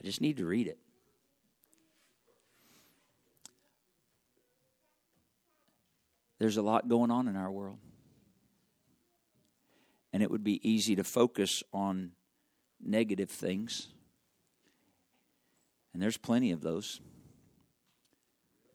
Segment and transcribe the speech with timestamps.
[0.00, 0.78] I just need to read it.
[6.38, 7.78] There's a lot going on in our world.
[10.12, 12.12] And it would be easy to focus on
[12.82, 13.88] negative things.
[15.92, 17.00] And there's plenty of those.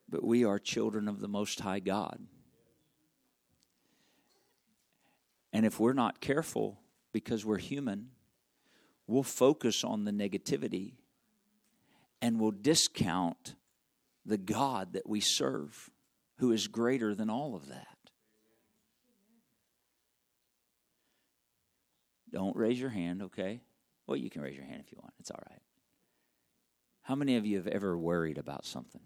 [0.07, 2.19] But we are children of the Most High God.
[5.51, 6.79] And if we're not careful,
[7.11, 8.09] because we're human,
[9.07, 10.93] we'll focus on the negativity
[12.21, 13.55] and we'll discount
[14.25, 15.89] the God that we serve,
[16.37, 17.87] who is greater than all of that.
[22.31, 23.61] Don't raise your hand, okay?
[24.07, 25.13] Well, you can raise your hand if you want.
[25.19, 25.61] It's all right.
[27.03, 29.01] How many of you have ever worried about something?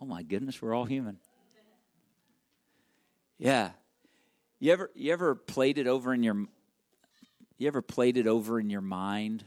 [0.00, 1.18] Oh my goodness, we're all human.
[3.36, 3.70] Yeah.
[4.60, 6.46] You ever you ever played it over in your
[7.56, 9.44] you ever played it over in your mind?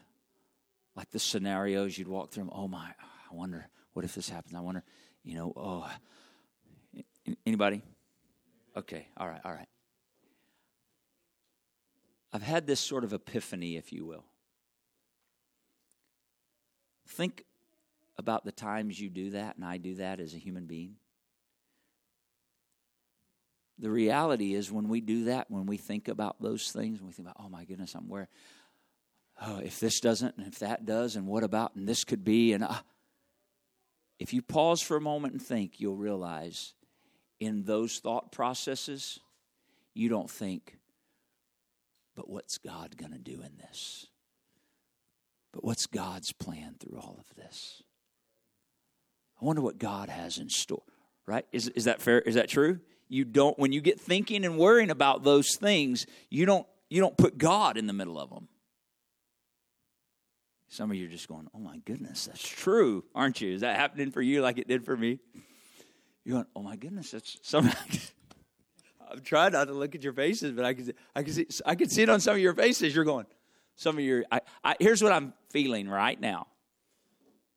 [0.96, 2.50] Like the scenarios you'd walk through.
[2.52, 2.88] Oh my,
[3.32, 4.56] I wonder what if this happens.
[4.56, 4.84] I wonder,
[5.24, 5.90] you know, oh
[7.46, 7.82] anybody?
[8.76, 9.68] Okay, all right, all right.
[12.34, 14.24] I've had this sort of epiphany, if you will.
[17.08, 17.44] Think
[18.18, 20.96] about the times you do that and I do that as a human being.
[23.80, 27.14] The reality is, when we do that, when we think about those things, when we
[27.14, 28.30] think about, oh my goodness, I'm where,
[29.42, 32.54] oh, if this doesn't, and if that does, and what about, and this could be,
[32.54, 32.76] and uh,
[34.20, 36.74] if you pause for a moment and think, you'll realize
[37.40, 39.20] in those thought processes,
[39.94, 40.78] you don't think,
[42.16, 44.06] but what's God going to do in this?
[45.52, 47.82] But what's God's plan through all of this?
[49.42, 50.84] I wonder what God has in store,
[51.26, 51.46] right?
[51.52, 52.20] Is, is that fair?
[52.22, 52.80] Is that true?
[53.10, 57.18] You don't, when you get thinking and worrying about those things, you don't, you don't
[57.18, 58.48] put God in the middle of them.
[60.72, 63.54] Some of you are just going, oh my goodness, that's true, aren't you?
[63.54, 65.20] Is that happening for you like it did for me?
[66.24, 67.70] You're going, oh my goodness, that's some.
[69.12, 71.76] I'm trying not to look at your faces, but I can, I can see, I
[71.76, 72.96] can see it on some of your faces.
[72.96, 73.26] You're going,
[73.76, 76.48] some of your, I, I, here's what I'm feeling right now.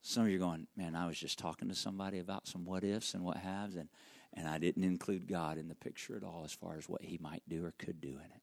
[0.01, 2.83] Some of you are going, man, I was just talking to somebody about some what
[2.83, 3.87] ifs and what haves, and,
[4.33, 7.17] and I didn't include God in the picture at all as far as what He
[7.21, 8.41] might do or could do in it.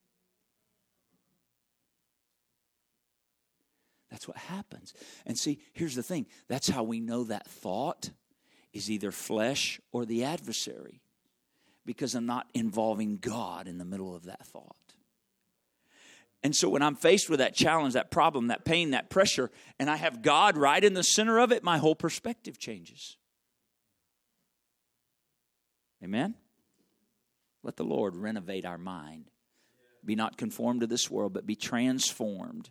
[4.12, 4.92] That's what happens.
[5.24, 8.10] And see, here's the thing that's how we know that thought
[8.74, 11.00] is either flesh or the adversary
[11.86, 14.76] because I'm not involving God in the middle of that thought.
[16.42, 19.88] And so when I'm faced with that challenge, that problem, that pain, that pressure, and
[19.88, 23.16] I have God right in the center of it, my whole perspective changes.
[26.04, 26.34] Amen?
[27.62, 29.30] Let the Lord renovate our mind.
[30.04, 32.70] Be not conformed to this world, but be transformed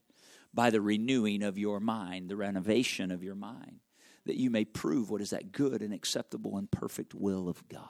[0.54, 3.80] by the renewing of your mind, the renovation of your mind,
[4.26, 7.88] that you may prove what is that good and acceptable and perfect will of God.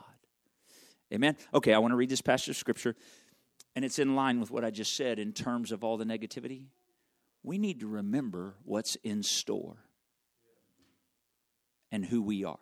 [1.13, 1.35] Amen?
[1.53, 2.95] Okay, I want to read this passage of Scripture,
[3.75, 6.67] and it's in line with what I just said in terms of all the negativity.
[7.43, 9.77] We need to remember what's in store
[11.91, 12.59] and who we are.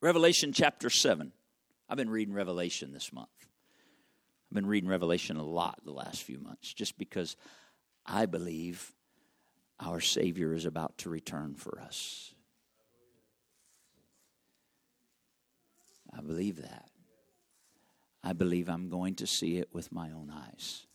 [0.00, 1.32] Revelation chapter 7.
[1.88, 3.28] I've been reading Revelation this month.
[3.40, 7.36] I've been reading Revelation a lot the last few months just because
[8.08, 8.92] I believe
[9.78, 12.34] our Savior is about to return for us.
[16.16, 16.88] I believe that.
[18.24, 20.86] I believe I'm going to see it with my own eyes.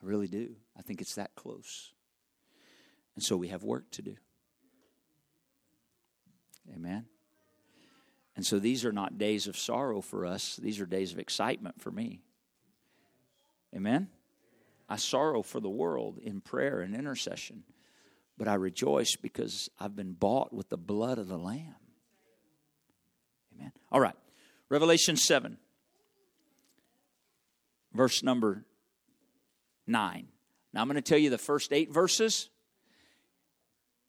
[0.00, 0.54] I really do.
[0.78, 1.92] I think it's that close.
[3.14, 4.16] And so we have work to do.
[6.72, 7.06] Amen.
[8.36, 11.80] And so these are not days of sorrow for us, these are days of excitement
[11.80, 12.20] for me.
[13.74, 14.08] Amen.
[14.88, 17.64] I sorrow for the world in prayer and intercession,
[18.36, 21.76] but I rejoice because I've been bought with the blood of the Lamb.
[23.54, 23.72] Amen.
[23.90, 24.14] All right.
[24.68, 25.58] Revelation 7,
[27.92, 28.64] verse number
[29.86, 30.28] 9.
[30.72, 32.50] Now I'm going to tell you the first eight verses.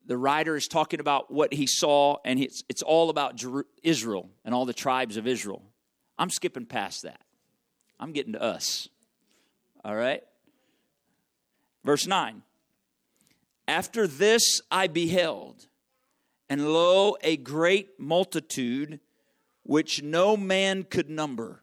[0.06, 3.42] The writer is talking about what he saw, and it's, it's all about
[3.82, 5.62] Israel and all the tribes of Israel.
[6.18, 7.20] I'm skipping past that.
[7.98, 8.88] I'm getting to us.
[9.84, 10.22] All right?
[11.86, 12.42] Verse 9.
[13.68, 15.68] After this I beheld,
[16.48, 18.98] and lo, a great multitude
[19.62, 21.62] which no man could number,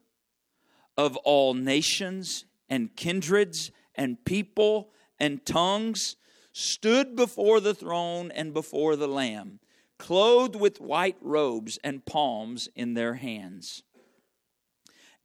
[0.97, 6.15] of all nations and kindreds and people and tongues,
[6.53, 9.59] stood before the throne and before the Lamb,
[9.99, 13.83] clothed with white robes and palms in their hands,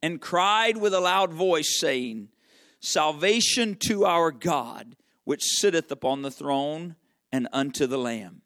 [0.03, 2.31] and cried with a loud voice, saying,
[2.81, 4.97] Salvation to our God
[5.29, 6.97] which sitteth upon the throne
[7.31, 8.41] and unto the Lamb.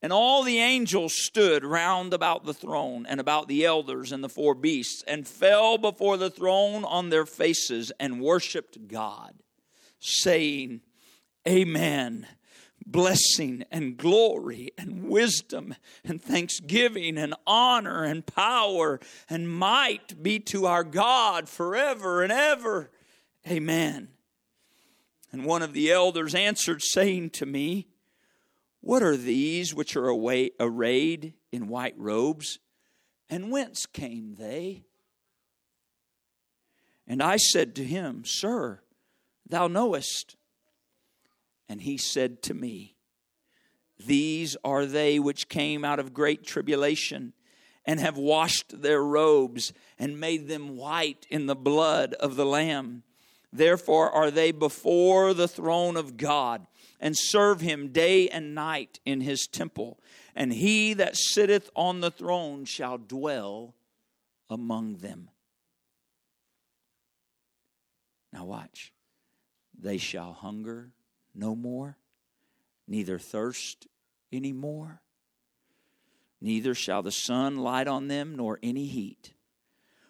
[0.00, 4.28] And all the angels stood round about the throne and about the elders and the
[4.30, 9.34] four beasts, and fell before the throne on their faces and worshiped God,
[10.00, 10.80] saying,
[11.46, 12.26] Amen.
[12.86, 20.64] Blessing and glory and wisdom and thanksgiving and honor and power and might be to
[20.64, 22.90] our God forever and ever.
[23.48, 24.08] Amen.
[25.32, 27.88] And one of the elders answered, saying to me,
[28.86, 30.08] what are these which are
[30.60, 32.60] arrayed in white robes?
[33.28, 34.84] And whence came they?
[37.04, 38.80] And I said to him, Sir,
[39.44, 40.36] thou knowest.
[41.68, 42.94] And he said to me,
[43.98, 47.32] These are they which came out of great tribulation
[47.84, 53.02] and have washed their robes and made them white in the blood of the Lamb.
[53.56, 56.66] Therefore are they before the throne of God
[57.00, 59.98] and serve him day and night in his temple.
[60.34, 63.74] And he that sitteth on the throne shall dwell
[64.50, 65.30] among them.
[68.32, 68.92] Now, watch.
[69.78, 70.92] They shall hunger
[71.34, 71.96] no more,
[72.86, 73.86] neither thirst
[74.32, 75.02] any more,
[76.40, 79.34] neither shall the sun light on them, nor any heat.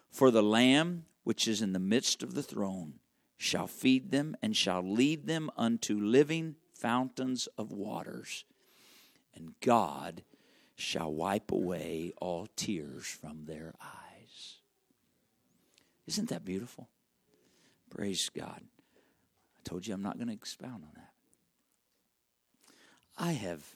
[0.09, 2.95] For the Lamb which is in the midst of the throne
[3.37, 8.45] shall feed them and shall lead them unto living fountains of waters,
[9.35, 10.23] and God
[10.75, 14.57] shall wipe away all tears from their eyes.
[16.07, 16.89] Isn't that beautiful?
[17.89, 18.61] Praise God.
[18.63, 21.11] I told you I'm not going to expound on that.
[23.17, 23.75] I have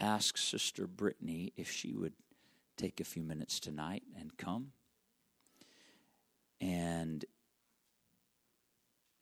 [0.00, 2.14] asked Sister Brittany if she would
[2.76, 4.72] take a few minutes tonight and come
[6.60, 7.24] and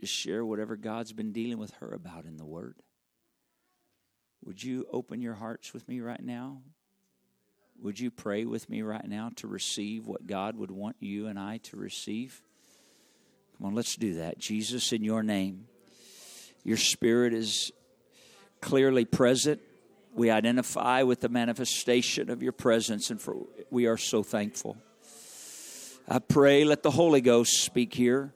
[0.07, 2.77] share whatever God's been dealing with her about in the Word.
[4.45, 6.59] Would you open your hearts with me right now?
[7.83, 11.39] Would you pray with me right now to receive what God would want you and
[11.39, 12.43] I to receive?
[13.57, 14.39] Come on, let's do that.
[14.39, 15.67] Jesus, in your name,
[16.63, 17.73] your spirit is
[18.61, 19.61] clearly present.
[20.15, 23.37] We identify with the manifestation of your presence, and for
[23.71, 24.77] we are so thankful.
[26.09, 28.33] I pray, let the Holy Ghost speak here.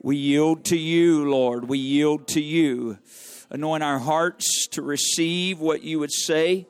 [0.00, 1.68] We yield to you, Lord.
[1.68, 2.98] We yield to you.
[3.50, 6.66] Anoint our hearts to receive what you would say,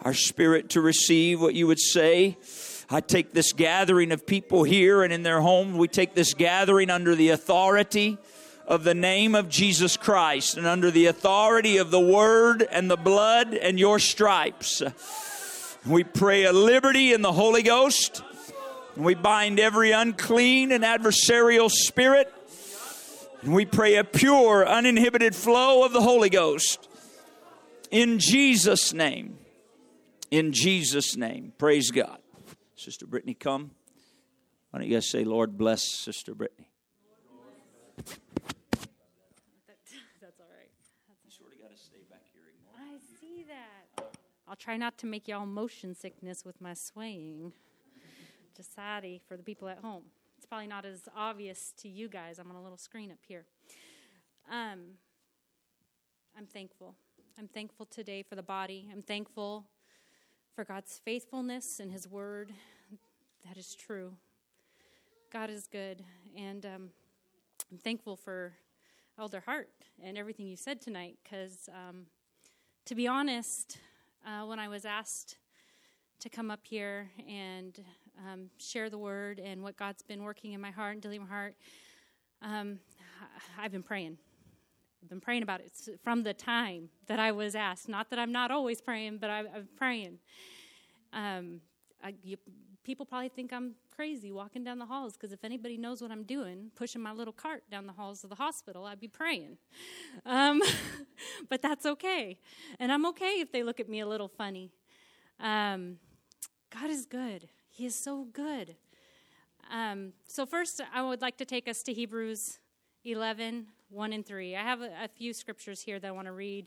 [0.00, 2.36] our spirit to receive what you would say.
[2.90, 5.76] I take this gathering of people here and in their homes.
[5.76, 8.18] We take this gathering under the authority
[8.66, 12.96] of the name of Jesus Christ and under the authority of the word and the
[12.96, 14.82] blood and your stripes.
[15.86, 18.22] We pray a liberty in the Holy Ghost.
[18.96, 22.32] We bind every unclean and adversarial spirit
[23.42, 26.88] and we pray a pure, uninhibited flow of the Holy Ghost.
[27.90, 29.38] In Jesus' name.
[30.30, 31.52] In Jesus' name.
[31.56, 32.18] Praise God.
[32.74, 33.70] Sister Brittany, come.
[34.70, 36.68] Why don't you guys say, Lord, bless Sister Brittany?
[37.96, 38.18] That's
[40.40, 40.70] all right.
[41.24, 42.42] You sort of got to stay back here.
[42.76, 44.16] I see that.
[44.48, 47.52] I'll try not to make y'all motion sickness with my swaying.
[48.56, 50.04] Just saddy for the people at home
[50.48, 52.38] probably not as obvious to you guys.
[52.38, 53.44] I'm on a little screen up here.
[54.50, 54.94] Um,
[56.36, 56.94] I'm thankful.
[57.38, 58.88] I'm thankful today for the body.
[58.90, 59.66] I'm thankful
[60.54, 62.52] for God's faithfulness and His word.
[63.46, 64.14] That is true.
[65.30, 66.02] God is good.
[66.34, 66.88] And um,
[67.70, 68.54] I'm thankful for
[69.18, 69.68] Elder Hart
[70.02, 72.06] and everything you said tonight because, um,
[72.86, 73.76] to be honest,
[74.26, 75.36] uh, when I was asked
[76.20, 77.78] to come up here and
[78.26, 81.28] um, share the word and what God's been working in my heart and dealing my
[81.28, 81.54] heart.
[82.42, 82.78] Um,
[83.58, 84.18] I've been praying.
[85.02, 85.72] I've been praying about it
[86.02, 87.88] from the time that I was asked.
[87.88, 90.18] Not that I'm not always praying, but I, am praying.
[91.12, 91.60] Um,
[92.02, 92.36] I, you,
[92.84, 96.24] people probably think I'm crazy walking down the halls because if anybody knows what I'm
[96.24, 99.58] doing, pushing my little cart down the halls of the hospital, I'd be praying.
[100.24, 100.62] Um,
[101.48, 102.38] but that's okay.
[102.78, 104.72] And I'm okay if they look at me a little funny.
[105.40, 105.96] Um,
[106.70, 107.48] God is good.
[107.78, 108.74] He is so good.
[109.70, 112.58] Um, so, first, I would like to take us to Hebrews
[113.04, 114.56] 11 1 and 3.
[114.56, 116.66] I have a, a few scriptures here that I want to read,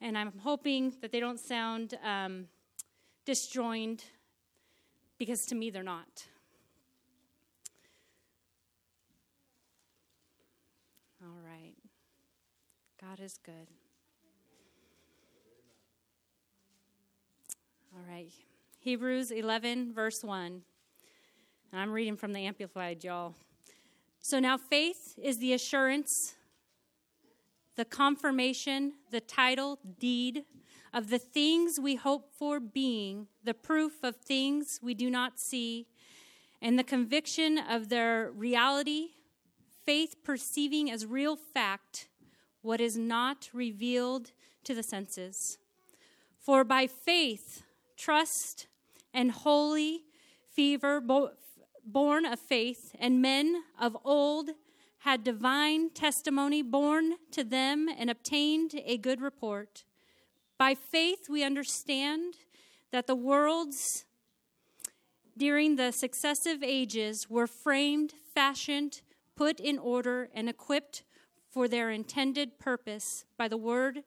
[0.00, 2.46] and I'm hoping that they don't sound um,
[3.26, 4.04] disjoined
[5.18, 6.24] because to me they're not.
[11.22, 11.74] All right.
[12.98, 13.68] God is good.
[17.94, 18.32] All right.
[18.82, 20.60] Hebrews 11, verse 1.
[21.70, 23.36] And I'm reading from the Amplified, y'all.
[24.18, 26.34] So now faith is the assurance
[27.76, 30.44] the confirmation, the title, deed
[30.92, 35.86] of the things we hope for being, the proof of things we do not see,
[36.60, 39.10] and the conviction of their reality,
[39.86, 42.08] faith perceiving as real fact
[42.62, 44.32] what is not revealed
[44.64, 45.58] to the senses.
[46.36, 47.62] For by faith,
[47.96, 48.66] trust,
[49.14, 50.02] and holy
[50.50, 51.32] fever, bo-
[51.84, 54.50] born of faith, and men of old
[54.98, 59.84] had divine testimony borne to them and obtained a good report.
[60.58, 62.34] By faith, we understand
[62.92, 64.04] that the worlds
[65.36, 69.00] during the successive ages were framed, fashioned,
[69.34, 71.02] put in order, and equipped
[71.50, 74.04] for their intended purpose by the Word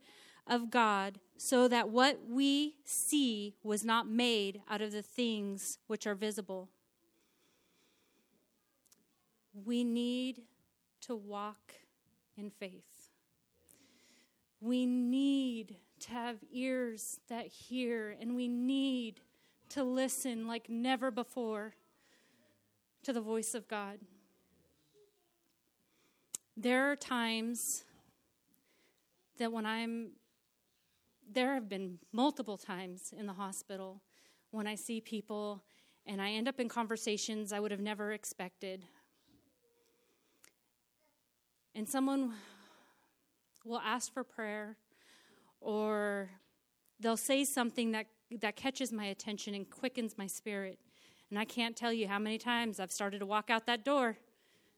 [0.47, 6.05] of God, so that what we see was not made out of the things which
[6.07, 6.69] are visible.
[9.65, 10.43] We need
[11.01, 11.73] to walk
[12.37, 13.09] in faith.
[14.61, 19.21] We need to have ears that hear, and we need
[19.69, 21.73] to listen like never before
[23.03, 23.99] to the voice of God.
[26.57, 27.83] There are times
[29.37, 30.11] that when I'm,
[31.31, 34.01] there have been multiple times in the hospital
[34.51, 35.63] when I see people
[36.05, 38.85] and I end up in conversations I would have never expected.
[41.73, 42.33] And someone
[43.65, 44.77] will ask for prayer
[45.59, 46.29] or
[46.99, 48.05] they'll say something that,
[48.39, 50.79] that catches my attention and quickens my spirit.
[51.29, 54.17] And I can't tell you how many times I've started to walk out that door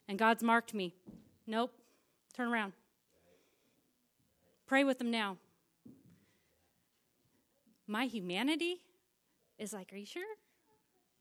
[0.07, 0.95] and God's marked me.
[1.45, 1.73] Nope.
[2.33, 2.73] Turn around.
[4.65, 5.37] Pray with them now.
[7.87, 8.81] My humanity
[9.57, 10.23] is like, Are you sure?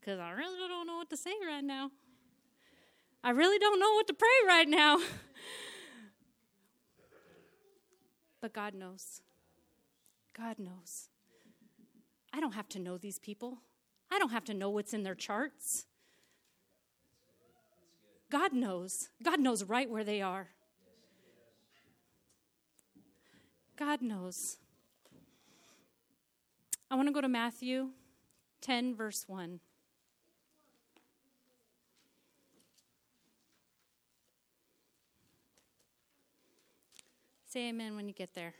[0.00, 1.90] Because I really don't know what to say right now.
[3.23, 4.99] I really don't know what to pray right now.
[8.40, 9.23] but God knows.
[10.37, 11.08] God knows.
[12.32, 13.58] I don't have to know these people,
[14.11, 15.87] I don't have to know what's in their charts.
[18.30, 19.08] God knows.
[19.23, 20.49] God knows right where they are.
[23.76, 24.56] God knows.
[26.90, 27.88] I want to go to Matthew
[28.61, 29.59] 10, verse 1.
[37.49, 38.55] Say amen when you get there.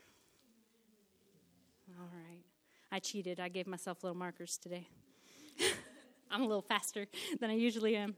[1.99, 2.43] All right.
[2.91, 3.39] I cheated.
[3.39, 4.87] I gave myself little markers today.
[6.31, 7.05] I'm a little faster
[7.39, 8.15] than I usually am.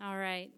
[0.00, 0.50] All right.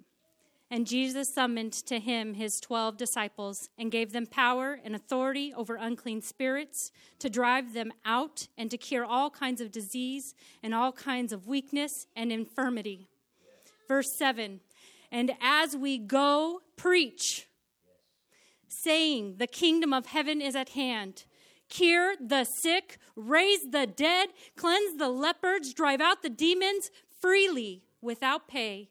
[0.70, 5.76] And Jesus summoned to him his twelve disciples and gave them power and authority over
[5.76, 10.90] unclean spirits to drive them out and to cure all kinds of disease and all
[10.90, 13.06] kinds of weakness and infirmity.
[13.86, 14.60] Verse 7
[15.12, 17.46] And as we go, preach,
[18.68, 21.24] saying, The kingdom of heaven is at hand.
[21.68, 28.48] Cure the sick, raise the dead, cleanse the lepers, drive out the demons freely without
[28.48, 28.88] pay.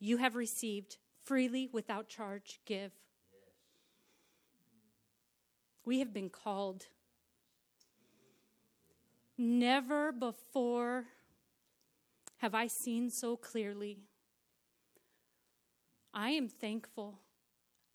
[0.00, 2.92] You have received freely without charge give.
[5.84, 6.86] We have been called.
[9.36, 11.06] Never before
[12.38, 13.98] have I seen so clearly.
[16.12, 17.18] I am thankful.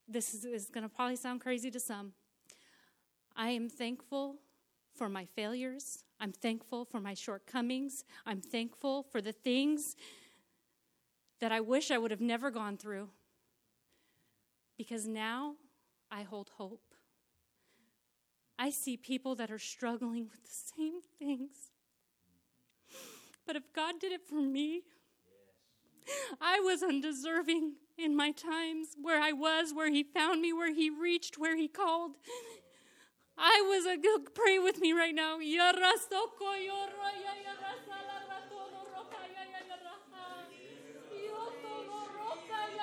[0.08, 2.14] This is, is going to probably sound crazy to some.
[3.36, 4.38] I am thankful
[4.94, 6.04] for my failures.
[6.20, 8.04] I'm thankful for my shortcomings.
[8.26, 9.96] I'm thankful for the things
[11.40, 13.10] that I wish I would have never gone through
[14.80, 15.56] because now
[16.10, 16.96] I hold hope.
[18.58, 21.72] I see people that are struggling with the same things.
[23.46, 24.84] But if God did it for me,
[26.40, 30.90] I was undeserving in my times where I was, where He found me, where He
[30.90, 32.12] reached, where He called.
[33.38, 35.40] I was a good, pray with me right now.
[42.62, 42.80] Thank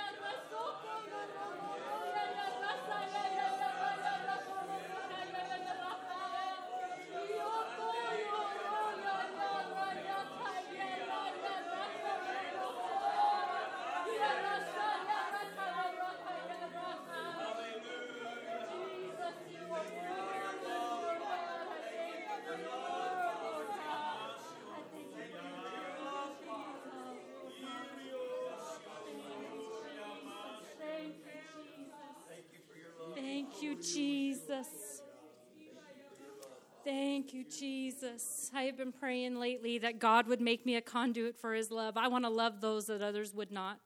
[38.06, 38.50] Jesus.
[38.54, 41.96] I have been praying lately that God would make me a conduit for his love.
[41.96, 43.78] I want to love those that others would not.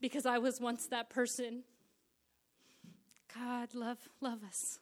[0.00, 1.62] Because I was once that person.
[3.34, 4.78] God love love us.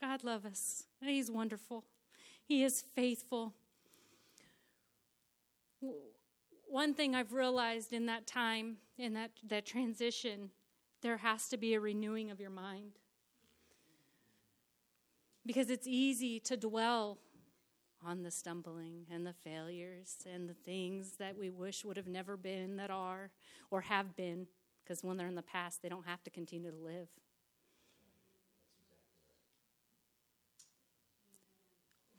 [0.00, 0.84] God love us.
[1.00, 1.84] He's wonderful.
[2.44, 3.54] He is faithful.
[6.68, 10.50] One thing I've realized in that time, in that, that transition,
[11.02, 12.98] there has to be a renewing of your mind.
[15.44, 17.18] Because it's easy to dwell
[18.04, 22.36] on the stumbling and the failures and the things that we wish would have never
[22.36, 23.30] been that are
[23.70, 24.46] or have been,
[24.82, 27.08] because when they're in the past, they don't have to continue to live.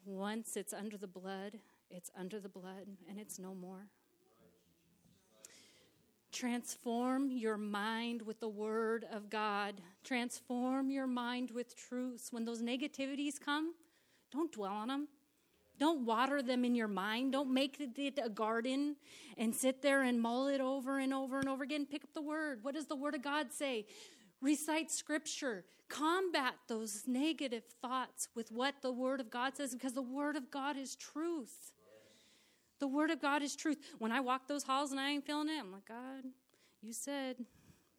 [0.06, 3.88] Once it's under the blood, it's under the blood and it's no more.
[6.32, 9.82] Transform your mind with the Word of God.
[10.04, 12.32] Transform your mind with truths.
[12.32, 13.74] When those negativities come,
[14.32, 15.08] don't dwell on them.
[15.80, 17.34] Don't water them in your mind.
[17.34, 18.96] Don't make it a garden
[19.38, 21.86] and sit there and mull it over and over and over again.
[21.86, 22.60] Pick up the Word.
[22.64, 23.86] What does the Word of God say?
[24.42, 25.66] Recite Scripture.
[25.90, 30.50] Combat those negative thoughts with what the Word of God says because the Word of
[30.52, 31.72] God is truth.
[32.80, 33.78] The Word of God is truth.
[34.00, 36.24] When I walk those halls and I ain't feeling it, I'm like, God,
[36.82, 37.38] you said,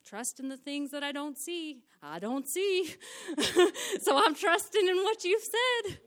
[0.05, 1.83] trust in the things that I don't see.
[2.03, 2.95] I don't see.
[4.01, 5.99] so I'm trusting in what you've said.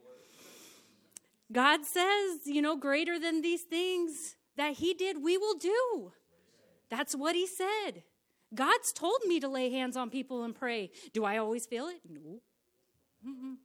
[1.51, 6.13] God says, you know, greater than these things that He did, we will do.
[6.89, 8.03] That's what He said.
[8.53, 10.91] God's told me to lay hands on people and pray.
[11.13, 12.01] Do I always feel it?
[12.09, 12.41] No.
[13.25, 13.55] Mm-mm.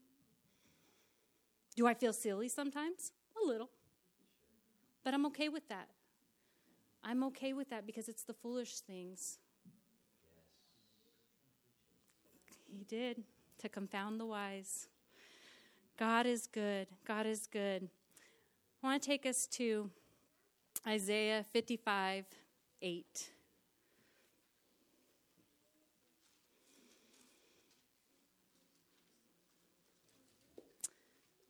[1.75, 3.13] Do I feel silly sometimes?
[3.43, 3.71] A little.
[5.05, 5.89] But I'm okay with that.
[7.05, 9.39] I'm okay with that because it's the foolish things.
[12.67, 13.23] He did
[13.59, 14.89] to confound the wise.
[15.99, 16.89] God is good.
[17.07, 17.89] God is good.
[18.83, 19.91] I want to take us to
[20.87, 22.27] Isaiah 55
[22.83, 23.31] 8.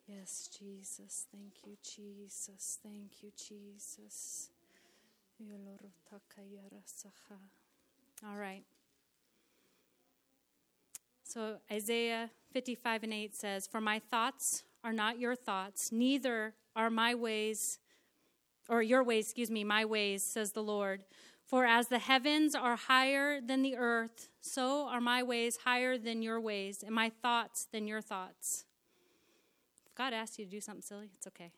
[0.06, 1.26] Yes, Jesus.
[1.32, 2.78] Thank you, Jesus.
[2.82, 4.50] Thank you, Jesus.
[8.26, 8.64] All right.
[11.28, 16.88] So Isaiah 55 and 8 says, For my thoughts are not your thoughts, neither are
[16.88, 17.80] my ways,
[18.68, 21.02] or your ways, excuse me, my ways, says the Lord.
[21.44, 26.22] For as the heavens are higher than the earth, so are my ways higher than
[26.22, 28.64] your ways, and my thoughts than your thoughts.
[29.84, 31.50] If God asks you to do something silly, it's okay.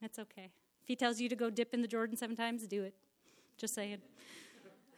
[0.00, 0.50] It's okay.
[0.80, 2.94] If He tells you to go dip in the Jordan seven times, do it.
[3.58, 3.98] Just saying.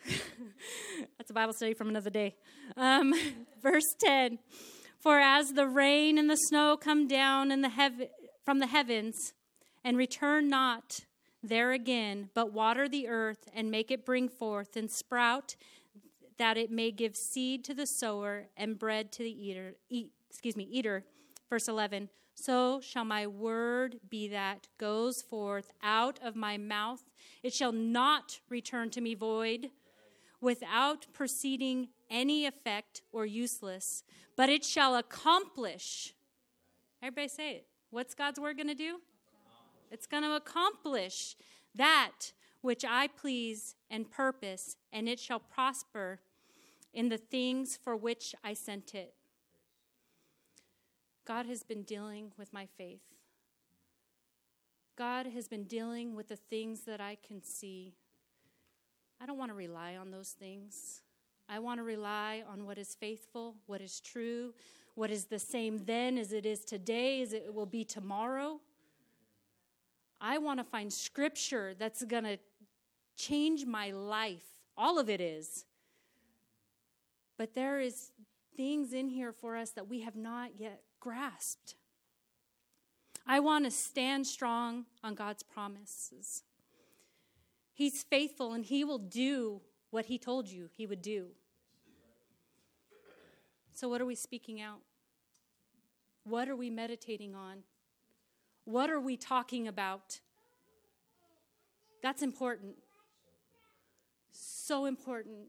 [1.19, 2.37] That's a Bible study from another day.
[2.77, 3.15] Um,
[3.63, 4.39] verse 10
[4.99, 8.09] For as the rain and the snow come down the
[8.45, 9.33] from the heavens
[9.83, 11.01] and return not
[11.43, 15.57] there again, but water the earth and make it bring forth and sprout,
[16.39, 20.57] that it may give seed to the sower and bread to the eater, eat, excuse
[20.57, 21.05] me, eater,
[21.55, 27.03] Verse 11 So shall my word be that goes forth out of my mouth.
[27.43, 29.71] It shall not return to me void,
[30.45, 34.05] without proceeding any effect or useless,
[34.37, 36.15] but it shall accomplish.
[37.03, 37.67] Everybody say it.
[37.91, 39.01] What's God's word going to do?
[39.91, 41.35] It's going to accomplish
[41.75, 46.21] that which I please and purpose, and it shall prosper
[46.93, 49.15] in the things for which I sent it.
[51.25, 53.01] God has been dealing with my faith.
[54.97, 57.95] God has been dealing with the things that I can see.
[59.21, 61.03] I don't want to rely on those things.
[61.49, 64.55] I want to rely on what is faithful, what is true,
[64.95, 68.61] what is the same then as it is today, as it will be tomorrow.
[70.21, 72.39] I want to find scripture that's going to
[73.17, 74.45] change my life.
[74.77, 75.67] All of it is.
[77.37, 78.11] But there is
[78.57, 81.75] things in here for us that we have not yet grasped.
[83.27, 86.43] I want to stand strong on God's promises.
[87.75, 89.61] He's faithful and He will do
[89.91, 91.27] what He told you He would do.
[93.75, 94.79] So, what are we speaking out?
[96.23, 97.59] What are we meditating on?
[98.65, 100.21] What are we talking about?
[102.03, 102.77] That's important.
[104.31, 105.49] So important.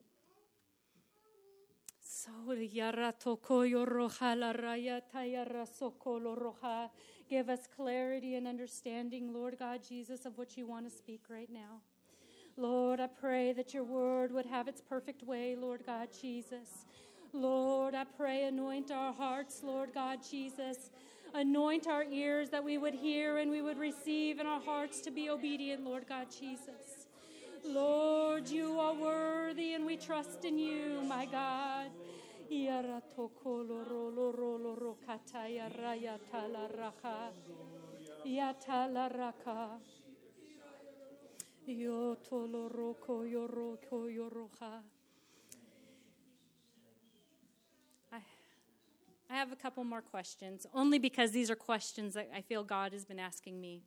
[7.28, 11.50] Give us clarity and understanding, Lord God Jesus, of what you want to speak right
[11.52, 11.82] now.
[12.58, 16.86] Lord, I pray that your word would have its perfect way, Lord God Jesus.
[17.34, 20.89] Lord, I pray, anoint our hearts, Lord God Jesus.
[21.34, 25.12] Anoint our ears that we would hear and we would receive, and our hearts to
[25.12, 27.08] be obedient, Lord God Jesus.
[27.65, 31.89] Lord, you are worthy and we trust in you, my God.
[38.26, 39.80] Yatala raka.
[41.67, 41.71] Raka.
[41.71, 43.25] Yotolo roko.
[48.12, 48.19] I
[49.30, 52.93] I have a couple more questions, only because these are questions that I feel God
[52.93, 53.82] has been asking me.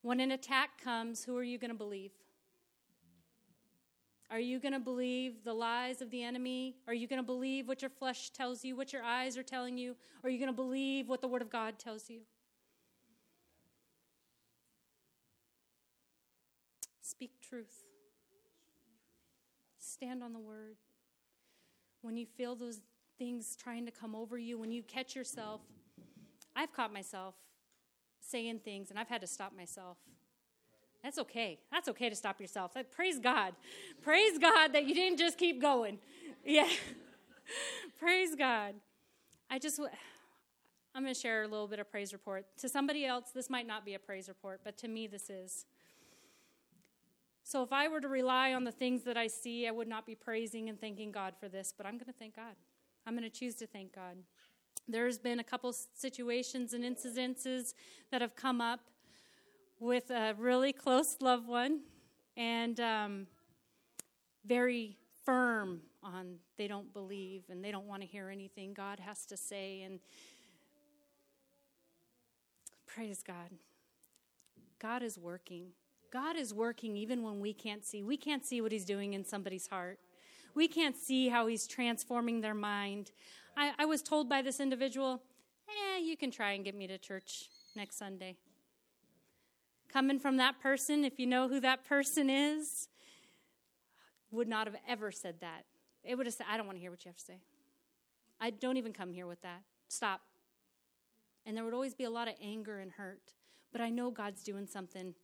[0.00, 2.10] When an attack comes, who are you going to believe?
[4.30, 6.76] Are you going to believe the lies of the enemy?
[6.88, 9.76] Are you going to believe what your flesh tells you, what your eyes are telling
[9.76, 9.94] you?
[10.24, 12.20] Are you going to believe what the Word of God tells you?
[17.02, 17.84] Speak truth.
[19.78, 20.76] Stand on the Word.
[22.00, 22.80] When you feel those
[23.18, 25.60] things trying to come over you, when you catch yourself,
[26.56, 27.34] I've caught myself
[28.20, 29.98] saying things and I've had to stop myself.
[31.02, 31.58] That's okay.
[31.70, 32.74] That's okay to stop yourself.
[32.90, 33.52] Praise God.
[34.00, 35.98] Praise God that you didn't just keep going.
[36.44, 36.68] Yeah.
[38.00, 38.74] praise God.
[39.48, 39.78] I just,
[40.92, 42.46] I'm going to share a little bit of praise report.
[42.58, 45.66] To somebody else, this might not be a praise report, but to me, this is.
[47.44, 50.06] So if I were to rely on the things that I see, I would not
[50.06, 52.54] be praising and thanking God for this, but I'm going to thank God.
[53.06, 54.16] I'm going to choose to thank God.
[54.88, 57.74] There's been a couple situations and incidences
[58.10, 58.80] that have come up
[59.80, 61.80] with a really close loved one
[62.36, 63.26] and um,
[64.44, 69.24] very firm on they don't believe and they don't want to hear anything God has
[69.26, 69.82] to say.
[69.82, 70.00] And
[72.86, 73.50] praise God.
[74.78, 75.68] God is working.
[76.12, 78.02] God is working even when we can't see.
[78.02, 79.98] We can't see what He's doing in somebody's heart.
[80.54, 83.12] We can't see how He's transforming their mind.
[83.56, 85.22] I, I was told by this individual,
[85.68, 88.36] eh, you can try and get me to church next Sunday.
[89.90, 92.88] Coming from that person, if you know who that person is,
[94.30, 95.64] would not have ever said that.
[96.04, 97.38] It would have said, I don't want to hear what you have to say.
[98.40, 99.62] I don't even come here with that.
[99.88, 100.20] Stop.
[101.46, 103.32] And there would always be a lot of anger and hurt.
[103.70, 105.14] But I know God's doing something.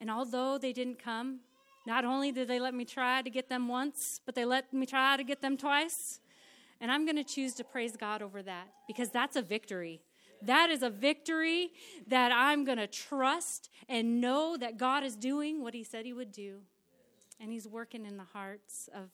[0.00, 1.40] And although they didn't come,
[1.86, 4.86] not only did they let me try to get them once, but they let me
[4.86, 6.20] try to get them twice.
[6.80, 10.00] And I'm going to choose to praise God over that because that's a victory.
[10.42, 11.70] That is a victory
[12.06, 16.12] that I'm going to trust and know that God is doing what He said He
[16.12, 16.58] would do.
[17.40, 19.10] And He's working in the hearts of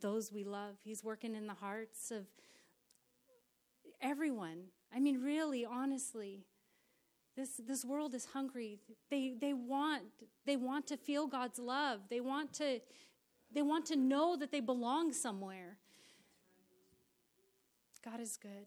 [0.00, 2.26] those we love, He's working in the hearts of
[4.00, 4.64] everyone.
[4.94, 6.44] I mean, really, honestly.
[7.38, 8.80] This, this world is hungry.
[9.12, 10.02] They, they, want,
[10.44, 12.00] they want to feel God's love.
[12.10, 12.80] They want to,
[13.54, 15.76] they want to know that they belong somewhere.
[18.04, 18.66] God is good.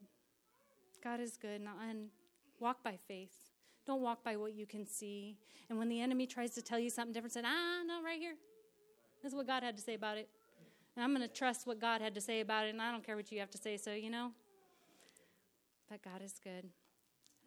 [1.04, 1.60] God is good.
[1.86, 2.08] And
[2.62, 3.34] walk by faith.
[3.86, 5.36] Don't walk by what you can see.
[5.70, 8.36] And when the enemy tries to tell you something different, say, ah, no, right here.
[9.22, 10.30] This is what God had to say about it.
[10.96, 13.06] And I'm going to trust what God had to say about it, and I don't
[13.06, 14.32] care what you have to say, so you know.
[15.90, 16.70] But God is good.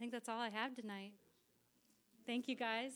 [0.04, 1.12] Think that's all I have tonight.
[2.26, 2.92] Thank you, guys.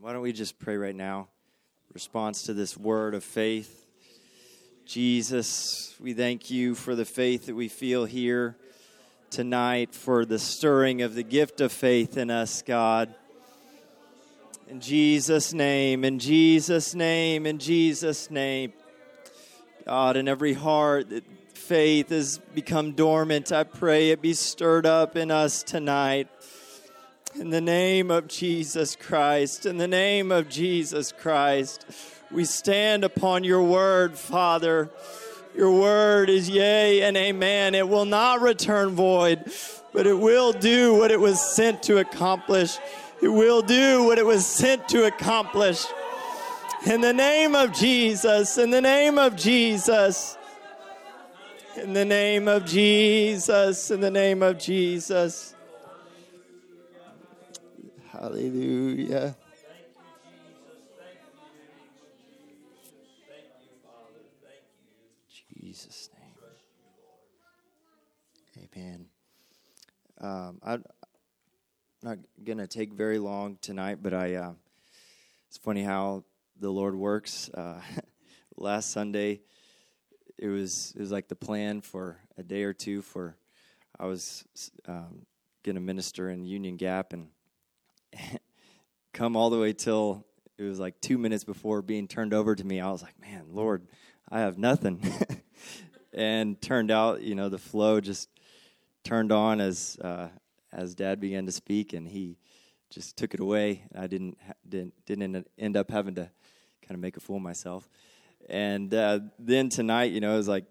[0.00, 1.28] Why don't we just pray right now?
[1.92, 3.86] Response to this word of faith.
[4.84, 8.56] Jesus, we thank you for the faith that we feel here
[9.30, 13.14] tonight, for the stirring of the gift of faith in us, God.
[14.74, 18.72] In Jesus' name, in Jesus' name, in Jesus' name.
[19.86, 21.22] God, in every heart that
[21.56, 26.26] faith has become dormant, I pray it be stirred up in us tonight.
[27.36, 31.86] In the name of Jesus Christ, in the name of Jesus Christ,
[32.32, 34.90] we stand upon your word, Father.
[35.56, 37.76] Your word is yea and amen.
[37.76, 39.52] It will not return void,
[39.92, 42.76] but it will do what it was sent to accomplish.
[43.24, 45.86] It will do what it was sent to accomplish.
[46.84, 50.36] In the name of Jesus, in the name of Jesus,
[51.74, 55.54] in the name of Jesus, in the name of Jesus.
[58.12, 59.34] Hallelujah.
[65.62, 66.24] Jesus' name.
[68.76, 69.06] Amen.
[70.20, 70.84] Um, I'm
[72.04, 74.34] not going to take very long tonight, but I.
[74.34, 74.52] Uh,
[75.48, 76.24] it's funny how
[76.60, 77.48] the Lord works.
[77.48, 77.80] Uh,
[78.58, 79.40] last Sunday,
[80.36, 83.36] it was it was like the plan for a day or two for
[83.98, 84.44] I was
[84.86, 85.24] um,
[85.62, 87.28] going to minister in Union Gap and
[89.14, 90.26] come all the way till
[90.58, 92.80] it was like two minutes before being turned over to me.
[92.80, 93.86] I was like, man, Lord,
[94.28, 95.00] I have nothing.
[96.12, 98.28] and turned out, you know, the flow just
[99.04, 100.28] turned on as uh,
[100.74, 102.38] as Dad began to speak, and he
[102.90, 103.84] just took it away.
[103.94, 106.30] I didn't didn't didn't end up having to
[106.82, 107.88] kind of make a fool of myself.
[108.48, 110.66] And uh, then tonight, you know, it was like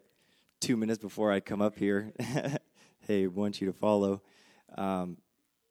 [0.60, 2.14] two minutes before I come up here.
[3.08, 4.22] hey, want you to follow.
[4.78, 5.18] Um,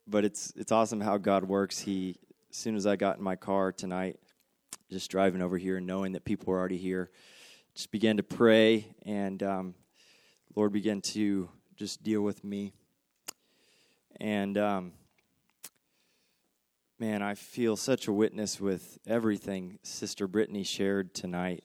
[0.07, 1.79] but it's it's awesome how God works.
[1.79, 2.16] He
[2.51, 4.18] as soon as I got in my car tonight,
[4.90, 7.11] just driving over here and knowing that people were already here,
[7.75, 9.75] just began to pray, and um,
[10.55, 12.73] Lord began to just deal with me.
[14.23, 14.93] And um,
[17.01, 21.65] man, I feel such a witness with everything Sister Brittany shared tonight.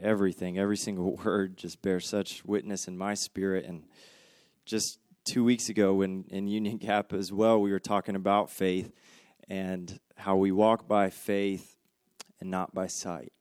[0.00, 3.66] Everything, every single word just bears such witness in my spirit.
[3.66, 3.82] And
[4.64, 8.90] just two weeks ago, when in Union Gap as well, we were talking about faith
[9.46, 11.76] and how we walk by faith
[12.40, 13.34] and not by sight.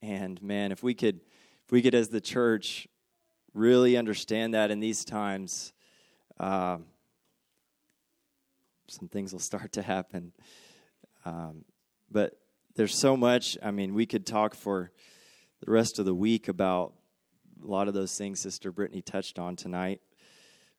[0.00, 1.16] And man, if we could,
[1.64, 2.86] if we could, as the church,
[3.54, 5.72] really understand that in these times,
[6.38, 6.84] um,
[8.88, 10.32] some things will start to happen.
[11.24, 11.64] Um,
[12.10, 12.38] but
[12.76, 13.56] there's so much.
[13.62, 14.90] I mean, we could talk for
[15.64, 16.92] the rest of the week about
[17.62, 20.00] a lot of those things Sister Brittany touched on tonight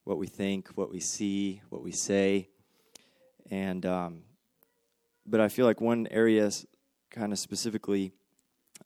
[0.06, 2.48] what we think, what we see, what we say.
[3.50, 4.22] And, um,
[5.26, 6.50] but I feel like one area,
[7.10, 8.13] kind of specifically,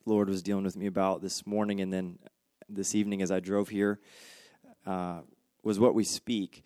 [0.05, 2.19] Lord was dealing with me about this morning and then
[2.69, 3.99] this evening as I drove here,
[4.85, 5.19] uh,
[5.61, 6.63] was what we speak.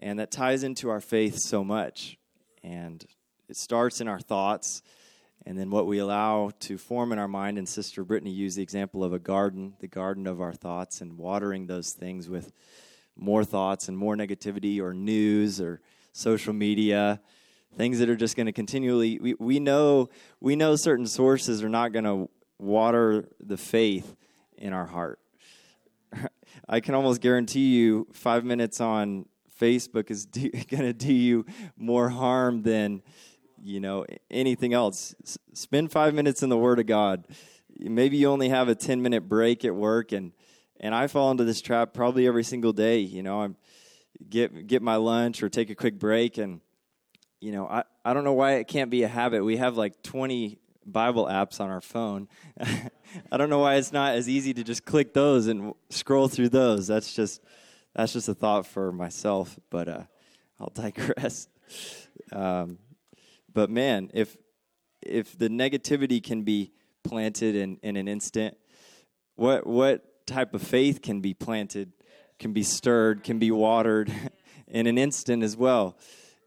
[0.00, 2.18] And that ties into our faith so much.
[2.64, 3.04] And
[3.48, 4.82] it starts in our thoughts
[5.46, 7.58] and then what we allow to form in our mind.
[7.58, 11.16] And Sister Brittany used the example of a garden, the garden of our thoughts, and
[11.16, 12.52] watering those things with
[13.16, 15.80] more thoughts and more negativity or news or
[16.12, 17.20] social media
[17.76, 20.08] things that are just going to continually we, we know
[20.40, 24.16] we know certain sources are not going to water the faith
[24.56, 25.20] in our heart
[26.68, 29.24] i can almost guarantee you five minutes on
[29.60, 30.26] Facebook is
[30.70, 31.44] going to do you
[31.76, 33.02] more harm than
[33.62, 35.14] you know anything else.
[35.22, 37.26] S- spend five minutes in the Word of God.
[37.78, 40.32] Maybe you only have a ten minute break at work, and
[40.80, 43.00] and I fall into this trap probably every single day.
[43.00, 43.56] You know, I'm
[44.28, 46.60] get get my lunch or take a quick break, and
[47.40, 49.44] you know I I don't know why it can't be a habit.
[49.44, 52.28] We have like twenty Bible apps on our phone.
[52.60, 56.50] I don't know why it's not as easy to just click those and scroll through
[56.50, 56.86] those.
[56.86, 57.42] That's just
[57.94, 60.02] that's just a thought for myself, but uh,
[60.58, 61.48] I'll digress.
[62.32, 62.78] Um,
[63.52, 64.36] but man, if
[65.02, 66.72] if the negativity can be
[67.02, 68.56] planted in, in an instant,
[69.36, 71.92] what what type of faith can be planted,
[72.38, 74.12] can be stirred, can be watered
[74.68, 75.96] in an instant as well?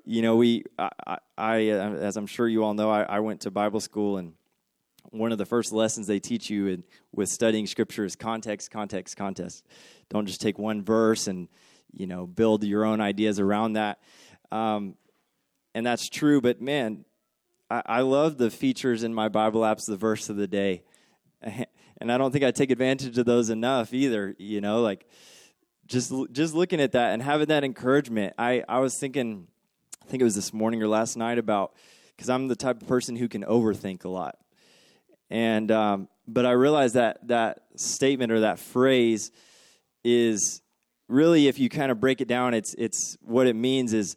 [0.05, 3.41] You know, we I, I uh, as I'm sure you all know, I, I went
[3.41, 4.33] to Bible school and
[5.11, 9.15] one of the first lessons they teach you in, with studying scripture is context, context,
[9.15, 9.65] context.
[10.09, 11.47] Don't just take one verse and
[11.91, 13.99] you know build your own ideas around that.
[14.51, 14.95] Um,
[15.75, 17.05] and that's true, but man,
[17.69, 20.83] I, I love the features in my Bible apps, the verse of the day,
[21.41, 24.35] and I don't think I take advantage of those enough either.
[24.37, 25.07] You know, like
[25.85, 28.33] just just looking at that and having that encouragement.
[28.37, 29.47] I I was thinking,
[30.03, 31.73] I think it was this morning or last night about
[32.15, 34.37] because I'm the type of person who can overthink a lot
[35.29, 39.31] and um, but I realized that that statement or that phrase
[40.03, 40.61] is
[41.07, 44.15] really, if you kind of break it down, it's it's what it means is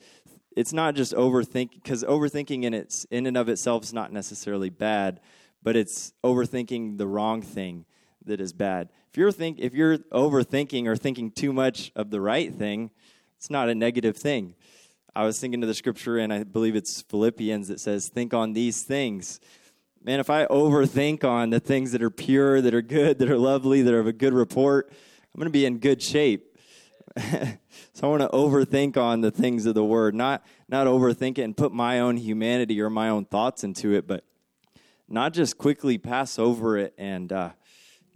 [0.56, 4.70] it's not just overthinking because overthinking in its in and of itself is not necessarily
[4.70, 5.20] bad,
[5.62, 7.84] but it's overthinking the wrong thing
[8.24, 8.88] that is bad.
[9.10, 12.90] If you're think if you're overthinking or thinking too much of the right thing,
[13.36, 14.54] it's not a negative thing.
[15.14, 18.52] I was thinking of the scripture, and I believe it's Philippians that says, "Think on
[18.52, 19.40] these things."
[20.06, 23.36] Man, if I overthink on the things that are pure, that are good, that are
[23.36, 26.56] lovely, that are of a good report, I'm going to be in good shape.
[27.18, 31.42] so I want to overthink on the things of the word, not not overthink it
[31.42, 34.22] and put my own humanity or my own thoughts into it, but
[35.08, 37.50] not just quickly pass over it and uh,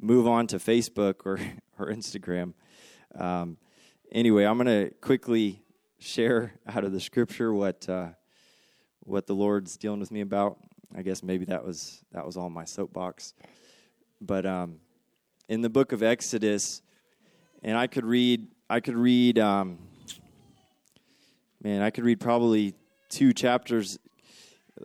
[0.00, 1.40] move on to Facebook or
[1.78, 2.52] or Instagram.
[3.16, 3.56] Um,
[4.12, 5.64] anyway, I'm going to quickly
[5.98, 8.10] share out of the scripture what uh,
[9.00, 10.58] what the Lord's dealing with me about.
[10.94, 13.34] I guess maybe that was that was all my soapbox.
[14.20, 14.76] But um,
[15.48, 16.82] in the book of Exodus,
[17.62, 19.78] and I could read I could read um,
[21.62, 22.74] man I could read probably
[23.08, 23.98] two chapters,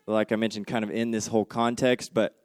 [0.06, 2.14] like I mentioned, kind of in this whole context.
[2.14, 2.36] But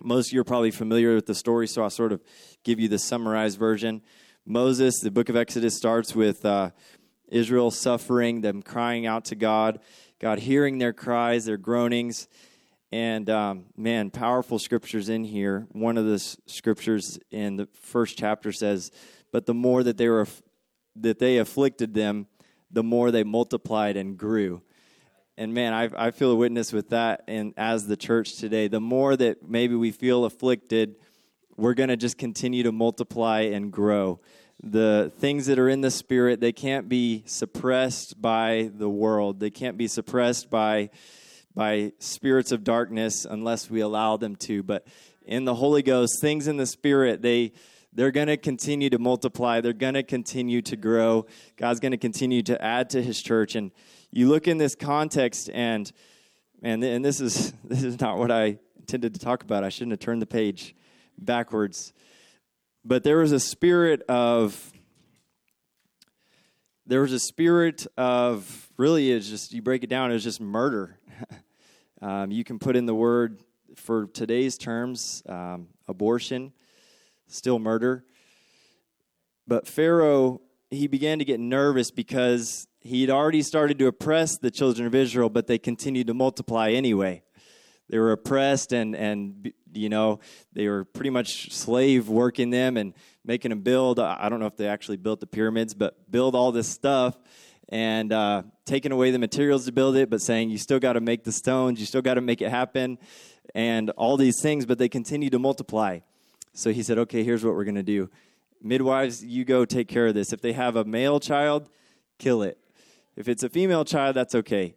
[0.00, 2.22] most of you are probably familiar with the story, so I'll sort of
[2.64, 4.02] give you the summarized version.
[4.44, 6.70] Moses, the book of Exodus starts with uh,
[7.28, 9.80] Israel suffering, them crying out to God,
[10.18, 12.26] God hearing their cries, their groanings
[12.96, 15.66] and um, man, powerful scriptures in here.
[15.72, 18.90] One of the scriptures in the first chapter says,
[19.32, 20.26] "But the more that they were
[20.96, 22.26] that they afflicted them,
[22.70, 24.62] the more they multiplied and grew."
[25.38, 27.24] and man, I, I feel a witness with that.
[27.28, 30.96] And as the church today, the more that maybe we feel afflicted,
[31.58, 34.20] we're going to just continue to multiply and grow.
[34.62, 39.38] The things that are in the spirit, they can't be suppressed by the world.
[39.38, 40.88] They can't be suppressed by
[41.56, 44.62] by spirits of darkness unless we allow them to.
[44.62, 44.86] But
[45.24, 47.52] in the Holy Ghost, things in the spirit, they
[47.94, 49.62] they're going to continue to multiply.
[49.62, 51.24] They're going to continue to grow.
[51.56, 53.72] God's going to continue to add to his church and
[54.12, 55.90] you look in this context and
[56.62, 59.64] and and this is this is not what I intended to talk about.
[59.64, 60.76] I shouldn't have turned the page
[61.18, 61.94] backwards.
[62.84, 64.72] But there was a spirit of
[66.86, 70.98] there was a spirit of really is just you break it down it's just murder
[72.02, 73.40] um, you can put in the word
[73.76, 76.52] for today's terms um, abortion
[77.26, 78.04] still murder
[79.46, 84.86] but pharaoh he began to get nervous because he'd already started to oppress the children
[84.86, 87.22] of Israel, but they continued to multiply anyway.
[87.88, 90.18] They were oppressed, and and you know
[90.52, 94.00] they were pretty much slave working them and making them build.
[94.00, 97.16] I don't know if they actually built the pyramids, but build all this stuff
[97.68, 101.00] and uh, taking away the materials to build it, but saying you still got to
[101.00, 102.98] make the stones, you still got to make it happen,
[103.54, 104.66] and all these things.
[104.66, 106.00] But they continue to multiply.
[106.52, 108.10] So he said, "Okay, here's what we're going to do."
[108.62, 110.32] Midwives, you go take care of this.
[110.32, 111.68] If they have a male child,
[112.18, 112.58] kill it.
[113.16, 114.76] If it's a female child, that's okay.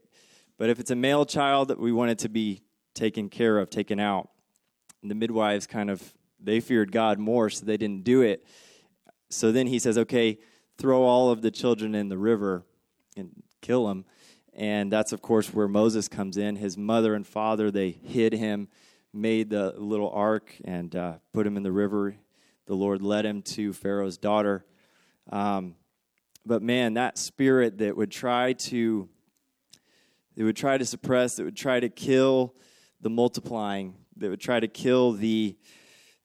[0.57, 2.61] But if it's a male child, we want it to be
[2.93, 4.29] taken care of, taken out.
[5.01, 8.45] And the midwives kind of they feared God more, so they didn't do it.
[9.29, 10.39] So then he says, "Okay,
[10.77, 12.65] throw all of the children in the river
[13.19, 14.05] and kill him.
[14.53, 16.55] And that's of course where Moses comes in.
[16.55, 18.67] His mother and father they hid him,
[19.13, 22.15] made the little ark, and uh, put him in the river.
[22.65, 24.65] The Lord led him to Pharaoh's daughter.
[25.31, 25.75] Um,
[26.45, 29.09] but man, that spirit that would try to
[30.35, 32.55] it would try to suppress, it would try to kill
[33.01, 35.57] the multiplying, that would try to kill the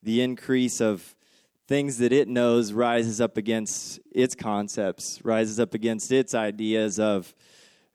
[0.02, 1.14] the increase of
[1.66, 7.34] things that it knows rises up against its concepts, rises up against its ideas of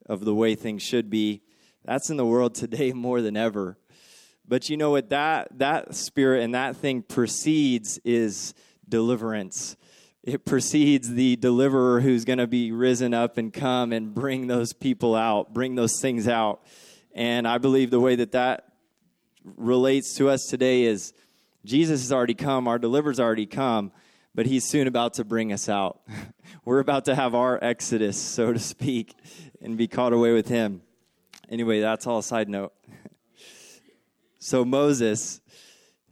[0.05, 1.41] of the way things should be.
[1.85, 3.77] That's in the world today more than ever.
[4.47, 8.53] But you know what that that spirit and that thing precedes is
[8.87, 9.75] deliverance
[10.23, 14.73] it precedes the deliverer who's going to be risen up and come and bring those
[14.73, 16.61] people out, bring those things out.
[17.13, 18.65] And I believe the way that that
[19.43, 21.13] relates to us today is
[21.65, 23.91] Jesus has already come, our deliverer's already come,
[24.33, 26.01] but he's soon about to bring us out.
[26.65, 29.13] We're about to have our exodus, so to speak,
[29.61, 30.81] and be caught away with him.
[31.49, 32.73] Anyway, that's all a side note.
[34.39, 35.41] so Moses,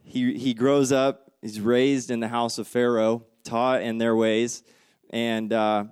[0.03, 4.63] he he grows up, he's raised in the house of Pharaoh taught in their ways,
[5.11, 5.85] and uh,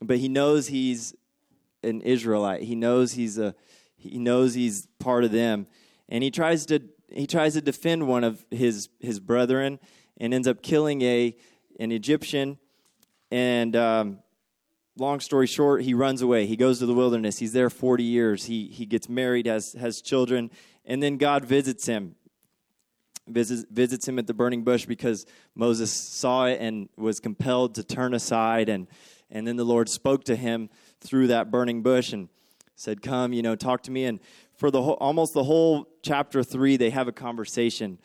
[0.00, 1.14] but he knows he's
[1.82, 2.62] an Israelite.
[2.62, 3.54] He knows he's a
[3.96, 5.66] he knows he's part of them,
[6.08, 6.80] and he tries to
[7.16, 9.78] he tries to defend one of his his brethren,
[10.18, 11.36] and ends up killing a
[11.78, 12.58] an Egyptian.
[13.30, 14.18] And um,
[14.96, 16.46] long story short, he runs away.
[16.46, 17.38] He goes to the wilderness.
[17.38, 18.46] He's there forty years.
[18.46, 20.50] He he gets married, has has children,
[20.84, 22.16] and then God visits him
[23.28, 27.84] visits, visits him at the burning bush because Moses saw it and was compelled to
[27.84, 28.68] turn aside.
[28.68, 28.86] And,
[29.30, 32.28] and then the Lord spoke to him through that burning bush and
[32.76, 34.04] said, Come, you know, talk to me.
[34.04, 34.20] And
[34.56, 37.98] for the whole, almost the whole chapter three, they have a conversation.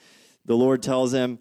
[0.45, 1.39] The Lord tells him,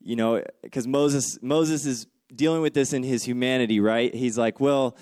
[0.00, 4.14] you know, because Moses, Moses is dealing with this in his humanity, right?
[4.14, 4.96] He's like, Well,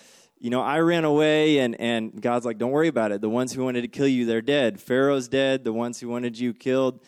[0.45, 3.23] you know, I ran away, and, and God's like, don't worry about it.
[3.23, 4.79] The ones who wanted to kill you, they're dead.
[4.79, 5.65] Pharaoh's dead.
[5.65, 7.01] The ones who wanted you killed,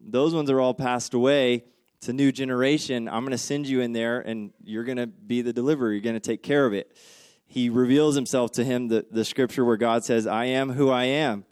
[0.00, 1.64] those ones are all passed away.
[1.96, 3.08] It's a new generation.
[3.08, 5.90] I'm going to send you in there, and you're going to be the deliverer.
[5.90, 6.96] You're going to take care of it.
[7.46, 11.04] He reveals himself to him, the, the scripture where God says, I am who I
[11.04, 11.46] am.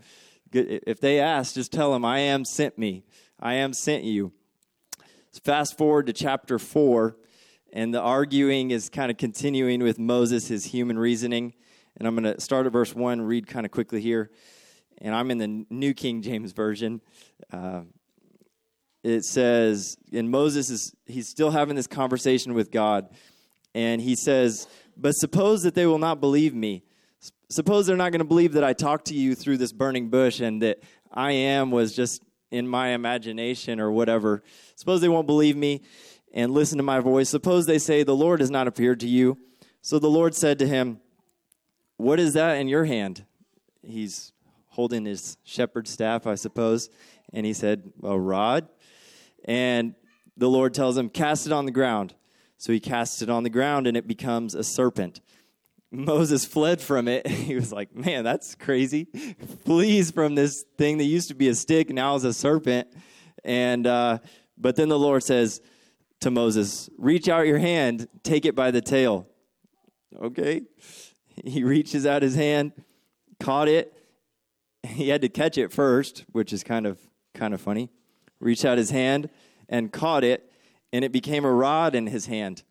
[0.55, 3.05] If they ask, just tell them, I am sent me.
[3.41, 4.33] I am sent you.
[5.45, 7.17] Fast forward to chapter 4,
[7.73, 11.55] and the arguing is kind of continuing with Moses, his human reasoning.
[11.97, 14.31] And I'm going to start at verse 1, read kind of quickly here.
[14.99, 17.01] And I'm in the New King James Version.
[17.51, 17.83] Uh,
[19.03, 23.09] it says, and Moses is, he's still having this conversation with God.
[23.75, 26.85] And he says, But suppose that they will not believe me.
[27.49, 30.41] Suppose they're not going to believe that I talked to you through this burning bush
[30.41, 30.81] and that
[31.13, 34.43] I am was just in my imagination or whatever.
[34.77, 35.83] Suppose they won't believe me
[36.33, 37.29] and listen to my voice.
[37.29, 39.39] Suppose they say, The Lord has not appeared to you.
[39.81, 41.01] So the Lord said to him,
[41.97, 43.25] What is that in your hand?
[43.83, 44.33] He's
[44.69, 46.89] holding his shepherd's staff, I suppose.
[47.33, 48.69] And he said, A rod.
[49.45, 49.95] And
[50.37, 52.15] the Lord tells him, Cast it on the ground.
[52.57, 55.21] So he casts it on the ground and it becomes a serpent.
[55.93, 57.27] Moses fled from it.
[57.43, 59.09] He was like, Man, that's crazy.
[59.65, 62.89] Flees from this thing that used to be a stick, now is a serpent.
[63.45, 64.19] And, uh,
[64.57, 65.61] but then the Lord says
[66.21, 69.27] to Moses, Reach out your hand, take it by the tail.
[70.21, 70.63] Okay.
[71.45, 72.73] He reaches out his hand,
[73.41, 73.93] caught it.
[74.83, 76.99] He had to catch it first, which is kind of
[77.35, 77.91] kind of funny.
[78.41, 79.31] Reached out his hand
[79.69, 80.51] and caught it,
[80.93, 82.63] and it became a rod in his hand.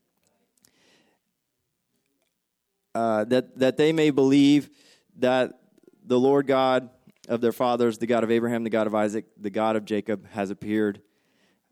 [2.93, 4.69] Uh, that that they may believe
[5.17, 5.59] that
[6.03, 6.89] the Lord God
[7.29, 10.27] of their fathers, the God of Abraham, the God of Isaac, the God of Jacob,
[10.31, 11.01] has appeared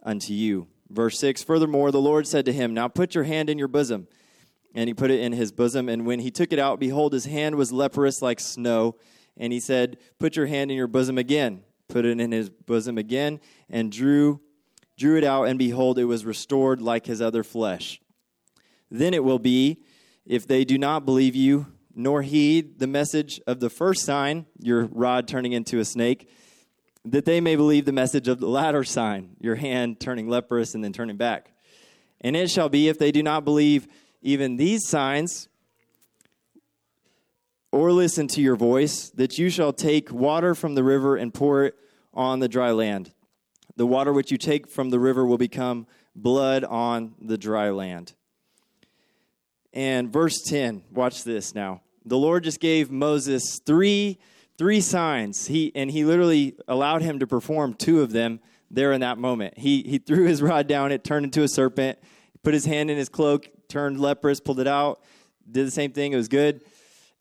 [0.03, 0.67] unto you.
[0.89, 4.07] Verse 6 Furthermore, the Lord said to him, Now put your hand in your bosom.
[4.76, 5.89] And he put it in his bosom.
[5.89, 8.95] And when he took it out, behold, his hand was leprous like snow.
[9.36, 11.63] And he said, Put your hand in your bosom again.
[11.88, 14.41] Put it in his bosom again, and drew,
[14.95, 17.99] drew it out, and behold, it was restored like his other flesh.
[18.91, 19.82] Then it will be,
[20.30, 21.65] if they do not believe you,
[21.95, 26.30] nor heed the message of the first sign, your rod turning into a snake,
[27.03, 30.84] that they may believe the message of the latter sign, your hand turning leprous and
[30.84, 31.51] then turning back.
[32.21, 33.88] And it shall be, if they do not believe
[34.21, 35.49] even these signs,
[37.71, 41.63] or listen to your voice, that you shall take water from the river and pour
[41.65, 41.75] it
[42.13, 43.11] on the dry land.
[43.77, 48.13] The water which you take from the river will become blood on the dry land.
[49.74, 51.82] And verse 10, watch this now.
[52.05, 54.20] The Lord just gave Moses three
[54.57, 55.47] three signs.
[55.47, 59.57] He and he literally allowed him to perform two of them there in that moment.
[59.57, 61.97] He he threw his rod down, it turned into a serpent,
[62.43, 65.01] put his hand in his cloak, turned leprous, pulled it out,
[65.49, 66.61] did the same thing, it was good.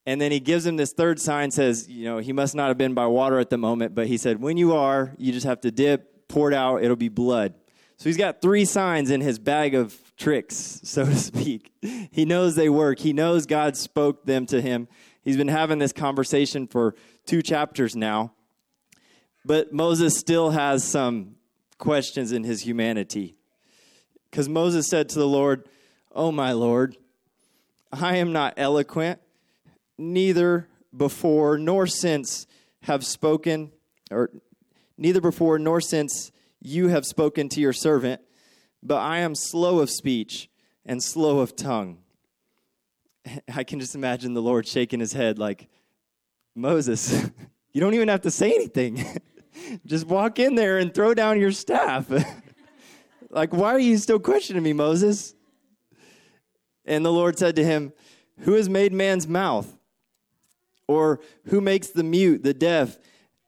[0.05, 2.79] And then he gives him this third sign, says, you know, he must not have
[2.79, 5.61] been by water at the moment, but he said, when you are, you just have
[5.61, 7.53] to dip, pour it out, it'll be blood.
[7.99, 11.73] So he's got three signs in his bag of tricks, so to speak.
[11.81, 12.99] He knows they work.
[12.99, 14.89] He knows God spoke them to him.
[15.23, 16.95] He's been having this conversation for
[17.25, 18.33] two chapters now.
[19.45, 21.37] But Moses still has some
[21.79, 23.37] questions in his humanity.
[24.31, 25.69] Because Moses said to the Lord,
[26.13, 26.97] Oh, my Lord,
[27.93, 29.21] I am not eloquent
[29.97, 32.47] neither before nor since
[32.83, 33.73] have spoken,
[34.11, 34.31] or
[34.97, 38.21] neither before nor since you have spoken to your servant,
[38.83, 40.49] but I am slow of speech
[40.87, 41.99] and slow of tongue.
[43.55, 45.69] I can just imagine the Lord shaking his head like,
[46.55, 47.31] Moses,
[47.73, 49.05] you don't even have to say anything.
[49.87, 52.11] just walk in there and throw down your staff.
[53.31, 55.35] like, why are you still questioning me, Moses?
[56.85, 57.93] And the Lord said to him,
[58.41, 59.77] Who has made man's mouth?
[60.87, 62.99] Or who makes the mute, the deaf,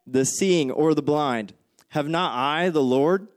[0.07, 1.55] the seeing, or the blind?
[1.89, 3.29] Have not I, the Lord?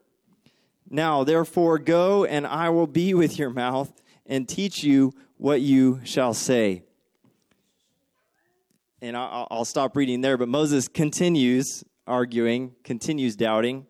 [0.94, 3.92] Now, therefore, go, and I will be with your mouth
[4.28, 6.84] and teach you what you shall say.
[9.02, 13.88] And I'll stop reading there, but Moses continues arguing, continues doubting.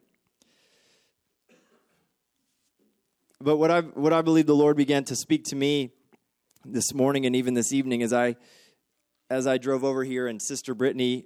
[3.41, 5.91] But what I, what I believe the Lord began to speak to me
[6.63, 8.37] this morning and even this evening as I
[9.29, 11.25] as I drove over here, and Sister Brittany,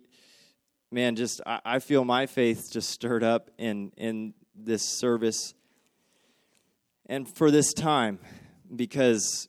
[0.91, 5.53] man, just I, I feel my faith just stirred up in in this service
[7.07, 8.19] and for this time
[8.75, 9.47] because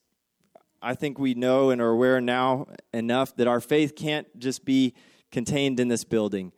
[0.80, 4.94] I think we know and are aware now enough that our faith can't just be
[5.30, 6.52] contained in this building.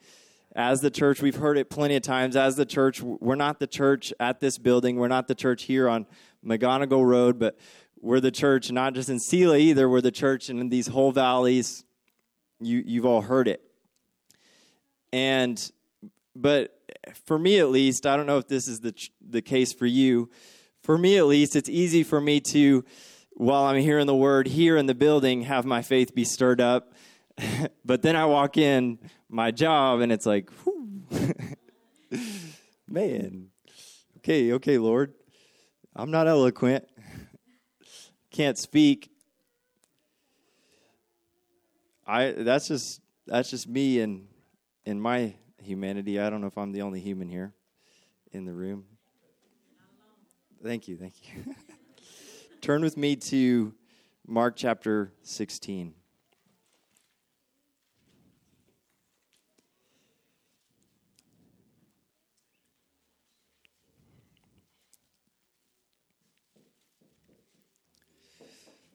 [0.55, 2.37] As the church, we've heard it plenty of times.
[2.37, 4.97] As the church, we're not the church at this building.
[4.97, 6.07] We're not the church here on
[6.45, 7.59] McGonigal Road, but
[8.01, 9.89] we're the church not just in Selah either.
[9.89, 11.85] We're the church in these whole valleys
[12.61, 13.63] you, you've all heard it.
[15.13, 15.71] And,
[16.37, 16.79] but
[17.25, 18.95] for me at least, I don't know if this is the,
[19.27, 20.31] the case for you.
[20.83, 22.85] For me at least, it's easy for me to,
[23.33, 26.93] while I'm hearing the word here in the building, have my faith be stirred up.
[27.85, 30.51] but then I walk in my job and it's like,
[32.89, 33.49] man,
[34.19, 35.15] okay, okay, Lord,
[35.95, 36.89] I'm not eloquent,
[38.31, 39.11] can't speak,
[42.11, 44.27] I that's just that's just me and
[44.85, 46.19] in my humanity.
[46.19, 47.55] I don't know if I'm the only human here
[48.33, 48.85] in the room.
[50.63, 51.55] Thank you, thank you.
[52.61, 53.73] Turn with me to
[54.27, 55.95] Mark chapter 16.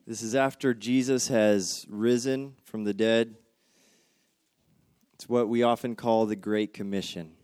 [0.05, 3.37] This is after Jesus has risen from the dead.
[5.15, 7.34] It's what we often call the Great Commission.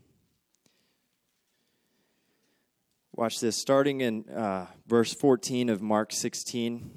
[3.14, 6.90] Watch this, starting in uh, verse 14 of Mark 16.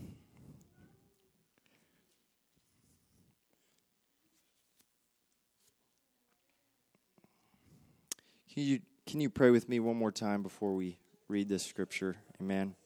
[8.52, 12.14] Can you, can you pray with me one more time before we read this scripture?
[12.40, 12.76] Amen.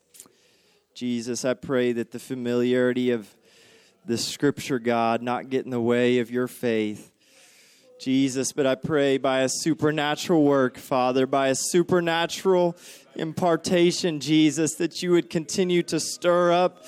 [0.94, 3.28] Jesus, I pray that the familiarity of
[4.06, 7.12] this scripture, God, not get in the way of your faith
[7.98, 12.76] Jesus, but I pray by a supernatural work, Father, by a supernatural
[13.16, 16.84] impartation, Jesus, that you would continue to stir up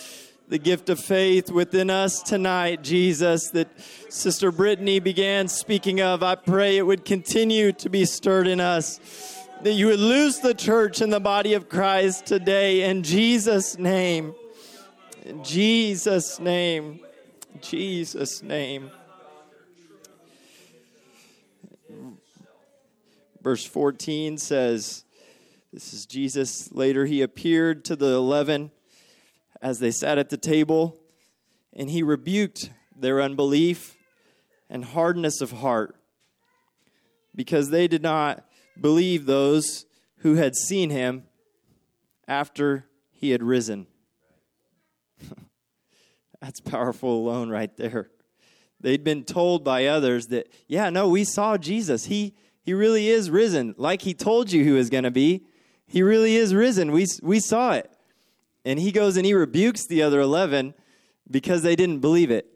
[0.48, 3.68] the gift of faith within us tonight, Jesus, that
[4.08, 6.22] Sister Brittany began speaking of.
[6.22, 9.00] I pray it would continue to be stirred in us,
[9.62, 14.34] that you would lose the church in the body of Christ today in Jesus' name.
[15.24, 17.00] In Jesus' name.
[17.60, 18.90] Jesus' name.
[23.42, 25.04] Verse 14 says,
[25.72, 26.70] This is Jesus.
[26.72, 28.70] Later, he appeared to the eleven
[29.62, 30.98] as they sat at the table,
[31.72, 33.96] and he rebuked their unbelief
[34.68, 35.96] and hardness of heart
[37.34, 38.44] because they did not
[38.78, 39.86] believe those
[40.18, 41.24] who had seen him
[42.28, 43.86] after he had risen.
[46.40, 48.10] That's powerful alone right there.
[48.80, 52.06] They'd been told by others that, yeah, no, we saw Jesus.
[52.06, 55.46] He he really is risen, like he told you he was going to be.
[55.86, 56.92] He really is risen.
[56.92, 57.90] We we saw it.
[58.64, 60.74] And he goes and he rebukes the other 11
[61.30, 62.46] because they didn't believe it.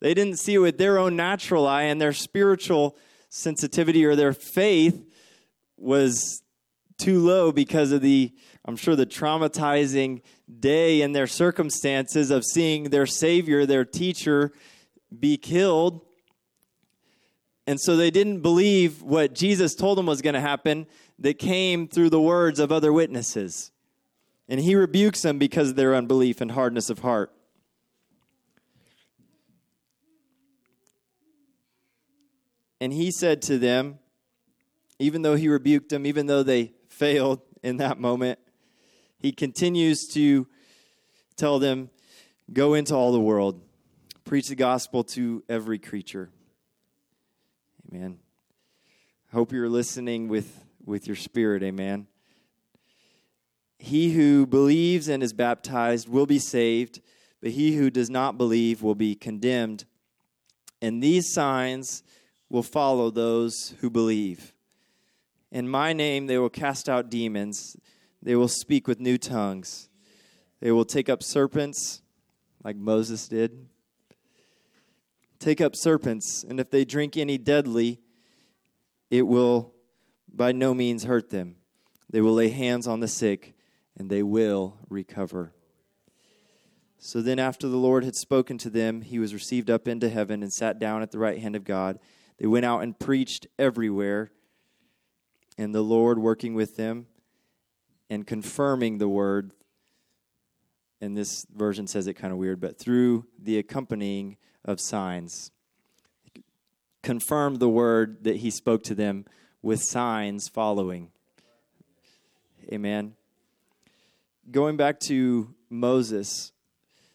[0.00, 2.96] They didn't see it with their own natural eye and their spiritual
[3.28, 5.04] sensitivity or their faith
[5.76, 6.42] was
[6.98, 8.32] too low because of the
[8.64, 10.22] I'm sure the traumatizing
[10.58, 14.52] day and their circumstances of seeing their Savior, their teacher,
[15.18, 16.02] be killed.
[17.70, 20.88] And so they didn't believe what Jesus told them was going to happen
[21.20, 23.70] that came through the words of other witnesses.
[24.48, 27.32] And he rebukes them because of their unbelief and hardness of heart.
[32.80, 34.00] And he said to them,
[34.98, 38.40] even though he rebuked them, even though they failed in that moment,
[39.20, 40.48] he continues to
[41.36, 41.90] tell them,
[42.52, 43.62] Go into all the world,
[44.24, 46.30] preach the gospel to every creature.
[47.92, 48.18] Amen.
[49.32, 51.62] I Hope you're listening with, with your spirit.
[51.62, 52.06] Amen.
[53.78, 57.00] He who believes and is baptized will be saved,
[57.40, 59.86] but he who does not believe will be condemned.
[60.80, 62.04] And these signs
[62.48, 64.54] will follow those who believe.
[65.50, 67.76] In my name they will cast out demons.
[68.22, 69.88] They will speak with new tongues.
[70.60, 72.02] They will take up serpents,
[72.62, 73.66] like Moses did.
[75.40, 77.98] Take up serpents, and if they drink any deadly,
[79.10, 79.72] it will
[80.30, 81.56] by no means hurt them.
[82.10, 83.54] They will lay hands on the sick,
[83.96, 85.54] and they will recover.
[86.98, 90.42] So then, after the Lord had spoken to them, he was received up into heaven
[90.42, 91.98] and sat down at the right hand of God.
[92.36, 94.30] They went out and preached everywhere,
[95.56, 97.06] and the Lord working with them
[98.10, 99.52] and confirming the word.
[101.00, 105.50] And this version says it kind of weird, but through the accompanying of signs.
[107.02, 109.24] Confirmed the word that he spoke to them
[109.62, 111.10] with signs following.
[112.72, 113.14] Amen.
[114.50, 116.52] Going back to Moses,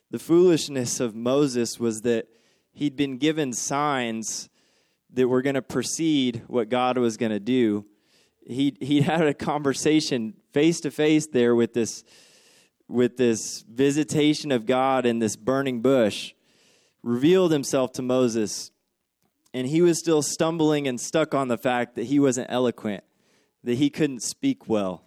[0.10, 2.28] the foolishness of Moses was that
[2.74, 4.50] he'd been given signs
[5.14, 7.86] that were going to precede what God was going to do.
[8.46, 12.04] He he had a conversation face to face there with this
[12.88, 16.34] with this visitation of God in this burning bush,
[17.04, 18.72] revealed himself to Moses,
[19.54, 23.04] and he was still stumbling and stuck on the fact that he wasn't eloquent,
[23.64, 25.04] that he couldn't speak well.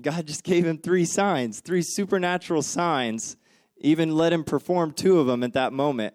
[0.00, 3.36] God just gave him three signs, three supernatural signs,
[3.78, 6.14] even let him perform two of them at that moment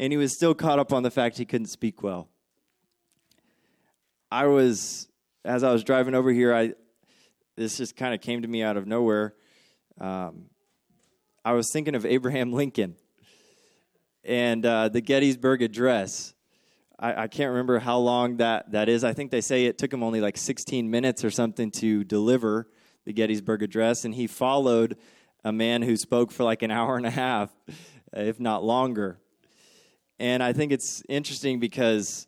[0.00, 2.26] and he was still caught up on the fact he couldn't speak well.
[4.32, 5.08] I was,
[5.44, 6.72] as I was driving over here, I
[7.60, 9.34] this just kind of came to me out of nowhere.
[10.00, 10.46] Um,
[11.44, 12.96] I was thinking of Abraham Lincoln
[14.24, 16.32] and uh, the Gettysburg Address.
[16.98, 19.04] I, I, can't remember how long that, that is.
[19.04, 22.66] I think they say it took him only like 16 minutes or something to deliver
[23.04, 24.96] the Gettysburg Address, and he followed
[25.44, 27.50] a man who spoke for like an hour and a half,
[28.14, 29.18] if not longer.
[30.18, 32.26] And I think it's interesting because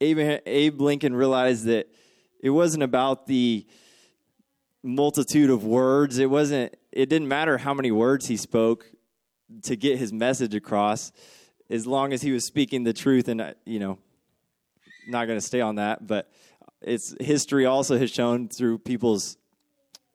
[0.00, 1.88] Abe, Abe Lincoln realized that
[2.40, 3.66] it wasn't about the
[4.82, 6.18] multitude of words.
[6.18, 6.74] It wasn't.
[6.92, 8.86] It didn't matter how many words he spoke
[9.62, 11.12] to get his message across,
[11.68, 13.28] as long as he was speaking the truth.
[13.28, 13.98] And uh, you know,
[15.08, 16.30] not going to stay on that, but
[16.80, 19.36] it's history also has shown through people's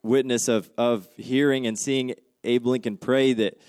[0.04, 3.60] witness of of hearing and seeing Abe Lincoln pray that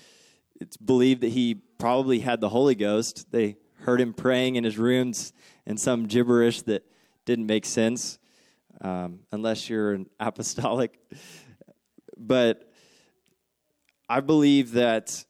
[0.59, 3.31] it's believed that he probably had the Holy Ghost.
[3.31, 5.33] They heard him praying in his rooms
[5.65, 6.85] and some gibberish that
[7.25, 8.19] didn't make sense
[8.83, 10.99] um, unless you're an apostolic.
[12.17, 12.71] But
[14.07, 15.25] I believe that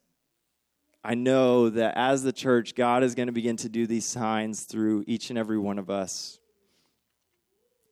[1.02, 4.64] I know that as the church, God is going to begin to do these signs
[4.64, 6.38] through each and every one of us.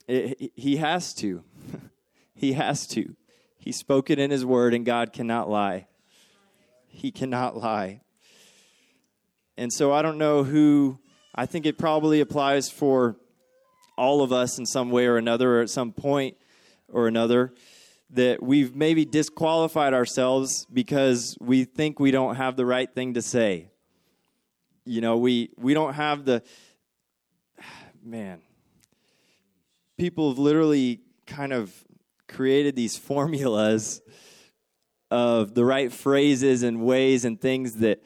[0.09, 1.45] It, he has to.
[2.35, 3.15] he has to.
[3.57, 5.87] He spoke it in His Word, and God cannot lie.
[6.89, 8.01] He cannot lie.
[9.57, 10.99] And so I don't know who,
[11.35, 13.17] I think it probably applies for
[13.97, 16.37] all of us in some way or another, or at some point
[16.89, 17.53] or another,
[18.11, 23.23] that we've maybe disqualified ourselves because we think we don't have the right thing to
[23.23, 23.71] say.
[24.85, 26.43] You know, we, we don't have the,
[28.05, 28.43] man,
[29.97, 31.73] people have literally kind of
[32.29, 34.03] created these formulas
[35.11, 38.03] of the right phrases and ways and things that,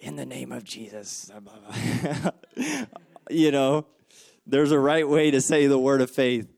[0.00, 2.84] in the name of Jesus, blah, blah, blah.
[3.30, 3.86] you know,
[4.48, 6.48] there's a right way to say the word of faith.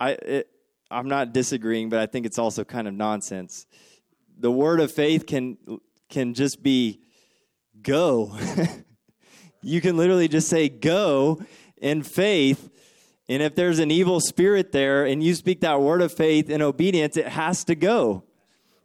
[0.00, 0.48] I, it,
[0.90, 3.66] I'm not disagreeing, but I think it's also kind of nonsense.
[4.38, 5.58] The word of faith can
[6.08, 7.00] can just be
[7.82, 8.38] go.
[9.62, 11.42] you can literally just say go
[11.76, 12.70] in faith
[13.28, 16.60] and if there's an evil spirit there and you speak that word of faith in
[16.60, 18.24] obedience, it has to go.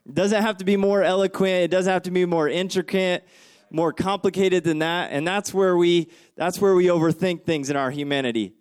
[0.06, 3.28] It doesn't have to be more eloquent, it doesn't have to be more intricate,
[3.72, 5.12] more complicated than that.
[5.12, 8.54] And that's where we that's where we overthink things in our humanity.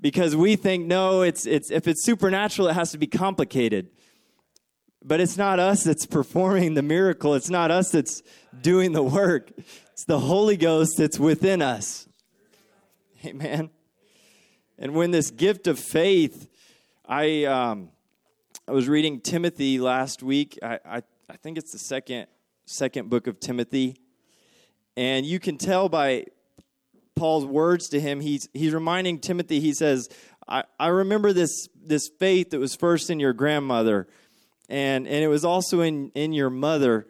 [0.00, 3.88] Because we think, no, it's it's if it's supernatural, it has to be complicated.
[5.02, 7.34] But it's not us that's performing the miracle.
[7.34, 8.22] It's not us that's
[8.60, 9.52] doing the work.
[9.92, 12.08] It's the Holy Ghost that's within us.
[13.24, 13.70] Amen.
[14.78, 16.48] And when this gift of faith,
[17.06, 17.90] I um,
[18.66, 20.58] I was reading Timothy last week.
[20.62, 22.26] I, I, I think it's the second
[22.66, 23.96] second book of Timothy,
[24.96, 26.26] and you can tell by
[27.14, 28.20] Paul's words to him.
[28.20, 29.60] He's he's reminding Timothy.
[29.60, 30.08] He says,
[30.48, 34.08] "I, I remember this this faith that was first in your grandmother,
[34.68, 37.06] and and it was also in in your mother."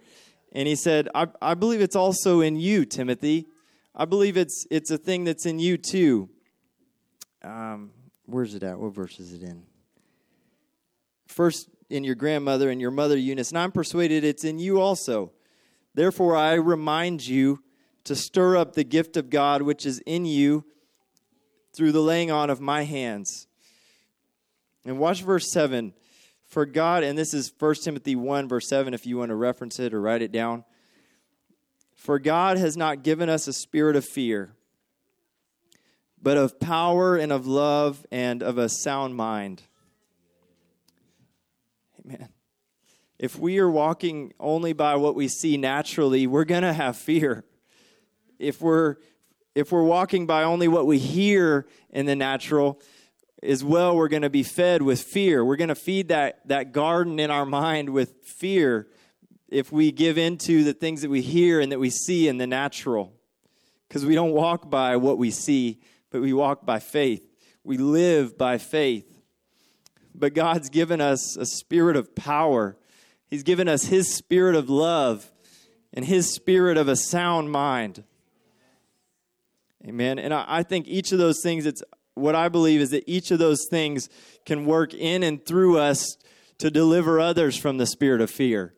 [0.53, 3.47] And he said, "I I believe it's also in you, Timothy.
[3.95, 6.29] I believe it's it's a thing that's in you too."
[7.45, 7.91] um,
[8.27, 8.79] where's it at?
[8.79, 9.63] What verse is it in?
[11.27, 15.33] First in your grandmother and your mother Eunice, and I'm persuaded it's in you also.
[15.95, 17.63] Therefore, I remind you
[18.05, 20.65] to stir up the gift of God which is in you
[21.73, 23.47] through the laying on of my hands.
[24.85, 25.93] And watch verse 7.
[26.47, 29.81] For God, and this is 1 Timothy 1, verse 7, if you want to reference
[29.81, 30.65] it or write it down.
[31.97, 34.55] For God has not given us a spirit of fear
[36.25, 39.63] but of power and of love and of a sound mind.
[42.01, 42.31] Amen.
[43.19, 47.45] If we are walking only by what we see naturally, we're going to have fear.
[48.45, 48.97] If we're
[49.55, 52.81] if we're walking by only what we hear in the natural,
[53.45, 55.45] as well, we're going to be fed with fear.
[55.45, 58.89] We're going to feed that, that garden in our mind with fear
[59.49, 62.47] if we give into the things that we hear and that we see in the
[62.47, 63.13] natural.
[63.87, 65.81] Because we don't walk by what we see,
[66.11, 67.29] but we walk by faith.
[67.63, 69.21] We live by faith.
[70.15, 72.77] But God's given us a spirit of power.
[73.27, 75.31] He's given us His spirit of love
[75.93, 78.05] and His spirit of a sound mind.
[79.87, 80.19] Amen.
[80.19, 81.83] And I, I think each of those things, it's
[82.15, 84.09] what I believe is that each of those things
[84.47, 86.17] can work in and through us
[86.59, 88.75] to deliver others from the spirit of fear.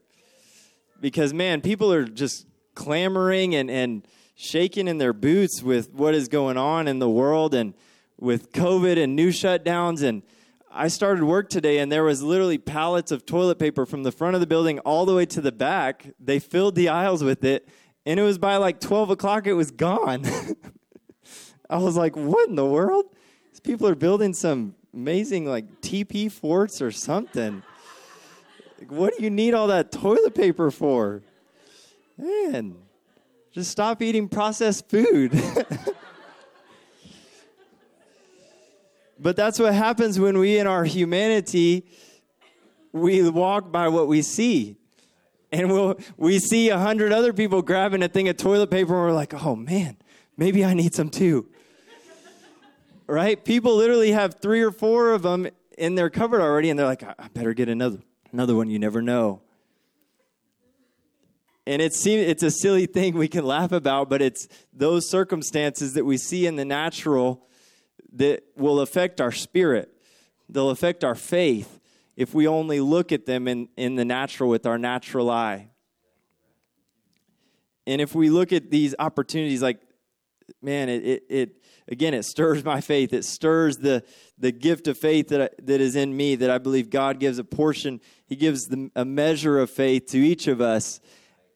[1.00, 6.28] Because, man, people are just clamoring and, and shaking in their boots with what is
[6.28, 7.74] going on in the world and
[8.18, 10.02] with COVID and new shutdowns.
[10.02, 10.22] And
[10.70, 14.34] I started work today, and there was literally pallets of toilet paper from the front
[14.34, 16.10] of the building all the way to the back.
[16.18, 17.68] They filled the aisles with it,
[18.06, 20.24] and it was by like 12 o'clock, it was gone.
[21.68, 23.06] I was like, what in the world?
[23.50, 27.62] These people are building some amazing like TP forts or something.
[28.78, 31.22] Like, what do you need all that toilet paper for?
[32.18, 32.76] Man,
[33.52, 35.32] just stop eating processed food.
[39.18, 41.86] but that's what happens when we, in our humanity,
[42.92, 44.76] we walk by what we see.
[45.52, 49.02] And we'll, we see a hundred other people grabbing a thing of toilet paper, and
[49.04, 49.96] we're like, oh man,
[50.36, 51.48] maybe I need some too.
[53.06, 53.42] Right?
[53.44, 55.48] People literally have three or four of them
[55.78, 57.98] in their cupboard already, and they're like, I better get another,
[58.32, 58.68] another one.
[58.68, 59.42] You never know.
[61.66, 66.04] And it's, it's a silly thing we can laugh about, but it's those circumstances that
[66.04, 67.44] we see in the natural
[68.12, 69.90] that will affect our spirit.
[70.48, 71.80] They'll affect our faith
[72.16, 75.70] if we only look at them in, in the natural with our natural eye.
[77.84, 79.80] And if we look at these opportunities, like,
[80.62, 83.12] man, it, it, it again, it stirs my faith.
[83.12, 84.02] It stirs the,
[84.38, 87.38] the gift of faith that, I, that is in me, that I believe God gives
[87.38, 91.00] a portion, He gives the, a measure of faith to each of us.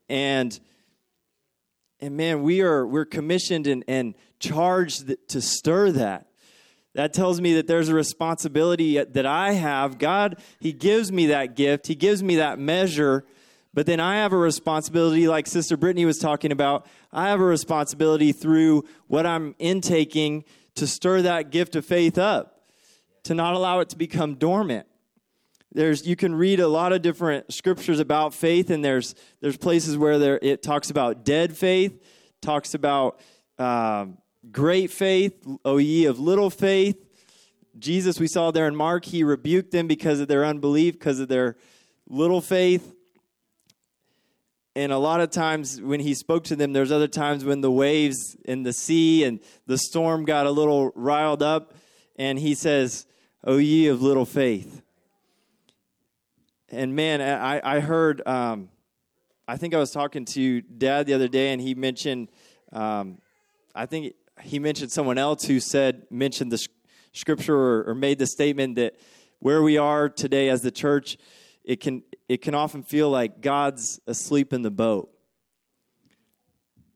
[0.09, 0.59] And,
[2.01, 6.27] and man, we are, we're commissioned and, and charged to stir that.
[6.95, 9.99] That tells me that there's a responsibility that I have.
[9.99, 13.25] God, He gives me that gift, He gives me that measure,
[13.73, 16.87] but then I have a responsibility, like Sister Brittany was talking about.
[17.13, 20.45] I have a responsibility through what I'm intaking
[20.75, 22.65] to stir that gift of faith up,
[23.25, 24.87] to not allow it to become dormant.
[25.73, 29.97] There's you can read a lot of different scriptures about faith, and there's there's places
[29.97, 32.03] where there it talks about dead faith,
[32.43, 33.21] talks about
[33.57, 34.19] um,
[34.51, 36.97] great faith, O ye of little faith.
[37.79, 41.29] Jesus, we saw there in Mark, he rebuked them because of their unbelief, because of
[41.29, 41.57] their
[42.09, 42.93] little faith.
[44.77, 47.73] And a lot of times when he spoke to them, there's other times when the
[47.73, 51.75] waves in the sea and the storm got a little riled up,
[52.17, 53.07] and he says,
[53.43, 54.83] O ye of little faith.
[56.69, 58.69] And man, I, I heard, um,
[59.49, 62.29] I think I was talking to dad the other day, and he mentioned,
[62.73, 63.19] um,
[63.75, 66.65] I think he mentioned someone else who said mentioned the
[67.13, 68.95] scripture or, or, made the statement that
[69.41, 71.19] where we are today as the church
[71.65, 75.11] it can it can often feel like god's asleep in the boat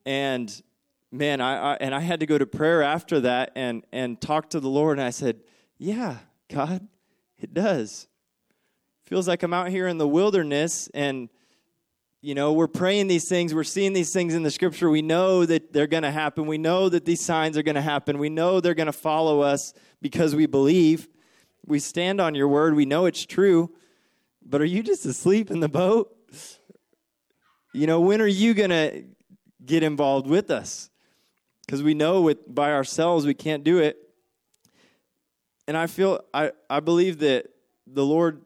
[0.07, 0.63] and
[1.11, 4.51] man I, I and i had to go to prayer after that and and talk
[4.51, 5.41] to the lord and i said
[5.77, 6.19] yeah
[6.49, 6.87] god
[7.37, 8.07] it does
[9.07, 11.29] feels like i'm out here in the wilderness and
[12.25, 14.89] you know, we're praying these things, we're seeing these things in the scripture.
[14.89, 16.47] We know that they're going to happen.
[16.47, 18.17] We know that these signs are going to happen.
[18.17, 21.07] We know they're going to follow us because we believe.
[21.67, 22.77] We stand on your word.
[22.77, 23.75] We know it's true.
[24.45, 26.15] But are you just asleep in the boat?
[27.73, 29.05] You know, when are you going to
[29.65, 30.91] get involved with us?
[31.65, 33.97] Because we know with by ourselves we can't do it.
[35.67, 37.47] And I feel I, I believe that
[37.87, 38.43] the Lord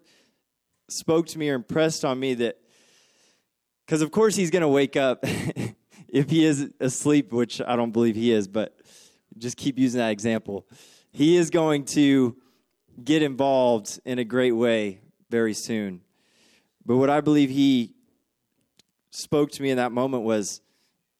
[0.88, 2.58] spoke to me or impressed on me that
[3.84, 5.20] because, of course, he's going to wake up
[6.08, 8.78] if he is asleep, which I don't believe he is, but
[9.38, 10.66] just keep using that example.
[11.10, 12.36] He is going to
[13.02, 16.00] get involved in a great way very soon.
[16.84, 17.94] But what I believe he
[19.10, 20.60] spoke to me in that moment was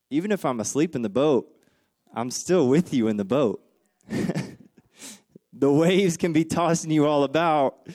[0.09, 1.47] even if I'm asleep in the boat,
[2.13, 3.61] I'm still with you in the boat.
[5.53, 7.87] the waves can be tossing you all about.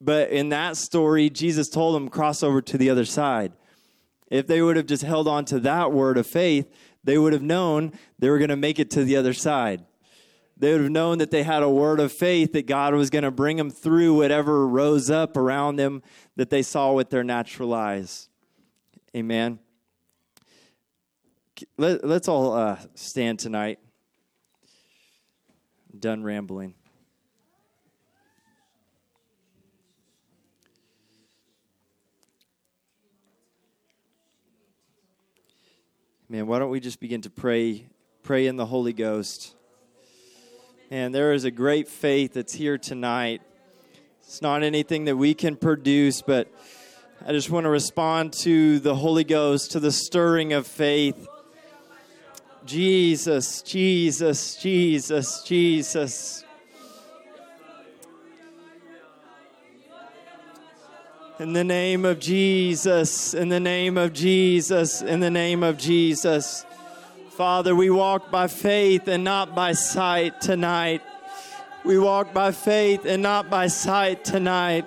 [0.00, 3.52] But in that story, Jesus told them, cross over to the other side.
[4.30, 6.70] If they would have just held on to that word of faith,
[7.04, 9.84] they would have known they were going to make it to the other side.
[10.62, 13.24] They would have known that they had a word of faith that God was going
[13.24, 16.04] to bring them through whatever rose up around them
[16.36, 18.28] that they saw with their natural eyes.
[19.12, 19.58] Amen.
[21.76, 23.80] Let, us all uh, stand tonight.
[25.98, 26.74] Done rambling.
[36.28, 37.88] Man, why don't we just begin to pray,
[38.22, 39.56] pray in the Holy Ghost?
[40.92, 43.40] And there is a great faith that's here tonight.
[44.26, 46.52] It's not anything that we can produce, but
[47.26, 51.26] I just want to respond to the Holy Ghost, to the stirring of faith.
[52.66, 56.44] Jesus, Jesus, Jesus, Jesus.
[61.38, 66.66] In the name of Jesus, in the name of Jesus, in the name of Jesus.
[67.36, 71.00] Father, we walk by faith and not by sight tonight.
[71.82, 74.84] We walk by faith and not by sight tonight.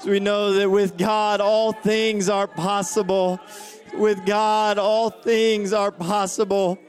[0.00, 3.38] So we know that with God, all things are possible.
[3.94, 6.80] With God, all things are possible.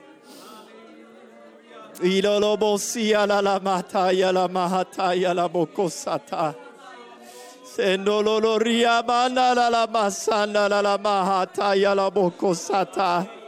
[7.78, 13.43] Sendoloria banda la la masanda la la mahata ya la bokosata.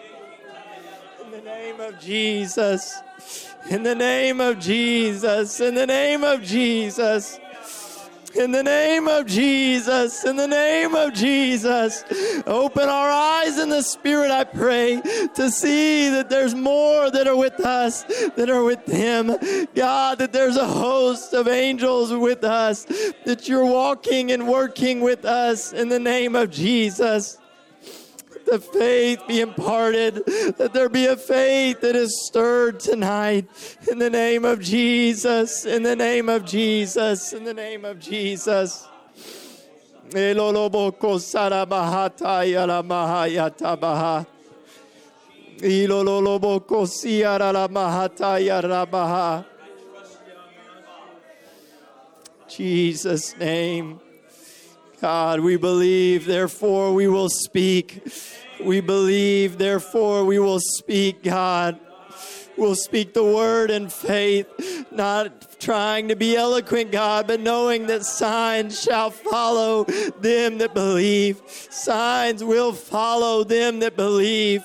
[1.65, 3.01] Name of Jesus.
[3.71, 5.59] In the name of Jesus.
[5.59, 7.39] In the name of Jesus.
[8.35, 12.03] In the name of Jesus, in the name of Jesus,
[12.45, 15.01] open our eyes in the Spirit, I pray,
[15.35, 18.03] to see that there's more that are with us
[18.35, 19.31] that are with Him.
[19.73, 22.85] God, that there's a host of angels with us,
[23.25, 27.39] that you're walking and working with us in the name of Jesus
[28.45, 30.25] the faith be imparted,
[30.57, 33.47] that there be a faith that is stirred tonight
[33.91, 38.87] in the name of Jesus, in the name of Jesus, in the name of Jesus.
[52.47, 53.99] Jesus' name.
[55.01, 58.07] God, we believe, therefore we will speak.
[58.63, 61.79] We believe, therefore we will speak, God.
[62.57, 64.47] We'll speak the word in faith,
[64.89, 71.41] not trying to be eloquent, God, but knowing that signs shall follow them that believe.
[71.47, 74.63] Signs will follow them that believe.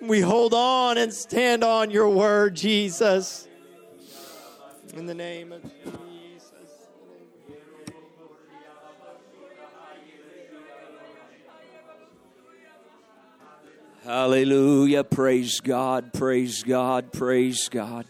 [0.00, 3.48] We hold on and stand on your word, Jesus.
[4.94, 5.62] In the name of
[14.04, 15.04] Hallelujah.
[15.04, 16.12] Praise God.
[16.12, 17.12] Praise God.
[17.12, 18.04] Praise God.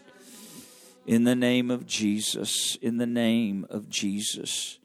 [1.06, 2.78] In the name of Jesus.
[2.80, 4.78] In the name of Jesus.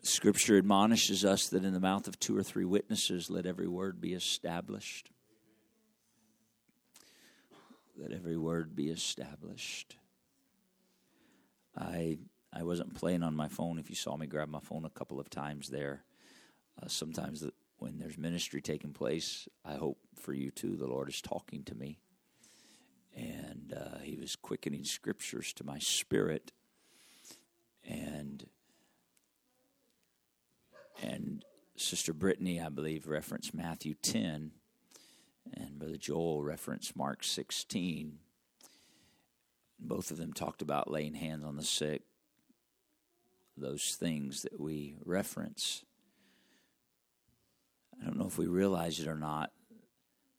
[0.00, 4.00] Scripture admonishes us that in the mouth of two or three witnesses, let every word
[4.00, 5.10] be established.
[7.98, 9.96] Let every word be established.
[11.76, 12.16] I
[12.50, 13.78] I wasn't playing on my phone.
[13.78, 16.02] If you saw me grab my phone a couple of times there,
[16.82, 21.08] uh, sometimes the, when there's ministry taking place, I hope for you too, the Lord
[21.08, 21.98] is talking to me.
[23.16, 26.52] And uh, He was quickening scriptures to my spirit.
[27.86, 28.46] And
[31.02, 31.44] and
[31.76, 34.52] Sister Brittany, I believe, referenced Matthew 10,
[35.52, 38.18] and Brother Joel referenced Mark 16.
[39.80, 42.02] Both of them talked about laying hands on the sick,
[43.56, 45.84] those things that we reference.
[48.00, 49.52] I don't know if we realize it or not.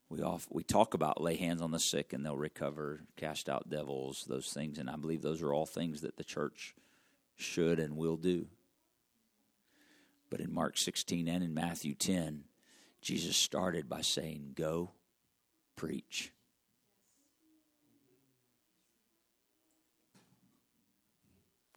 [0.10, 3.70] We off, we talk about lay hands on the sick and they'll recover, cast out
[3.70, 6.76] devils, those things, and I believe those are all things that the church
[7.36, 8.48] should and will do.
[10.30, 12.44] But in Mark 16 and in Matthew 10,
[13.02, 14.92] Jesus started by saying, Go
[15.76, 16.32] preach.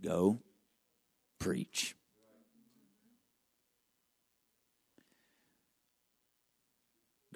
[0.03, 0.41] Go
[1.39, 1.98] preach.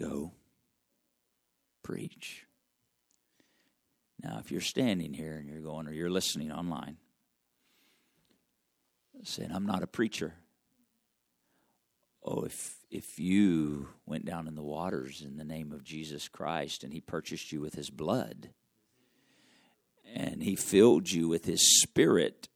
[0.03, 0.33] Go
[1.85, 2.45] preach.
[4.21, 6.97] Now, if you're standing here and you're going, or you're listening online,
[9.23, 10.35] saying, I'm not a preacher.
[12.25, 16.85] Oh, if if you went down in the waters in the name of Jesus Christ
[16.85, 18.51] and he purchased you with his blood
[20.15, 22.49] and he filled you with his spirit,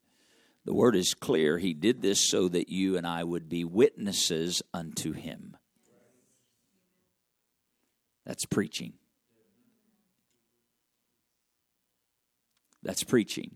[0.63, 1.57] the word is clear.
[1.57, 5.56] He did this so that you and I would be witnesses unto him.
[8.27, 8.91] That's preaching.
[12.83, 13.55] That's preaching.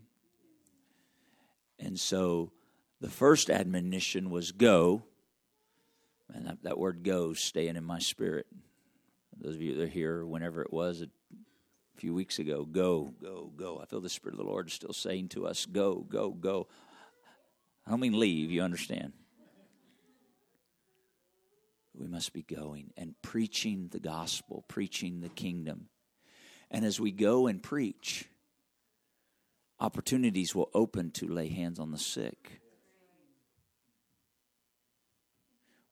[1.78, 2.54] And so
[3.02, 5.04] the first admonition was go.
[6.34, 8.48] And that, that word go staying in my spirit.
[9.38, 11.10] Those of you that are here, whenever it was a
[12.00, 13.82] few weeks ago, go, go, go.
[13.82, 16.68] I feel the Spirit of the Lord still saying to us, go, go, go.
[17.86, 19.12] I don't mean leave, you understand.
[22.02, 25.90] We must be going and preaching the gospel, preaching the kingdom.
[26.72, 28.28] And as we go and preach,
[29.80, 32.60] opportunities will open to lay hands on the sick.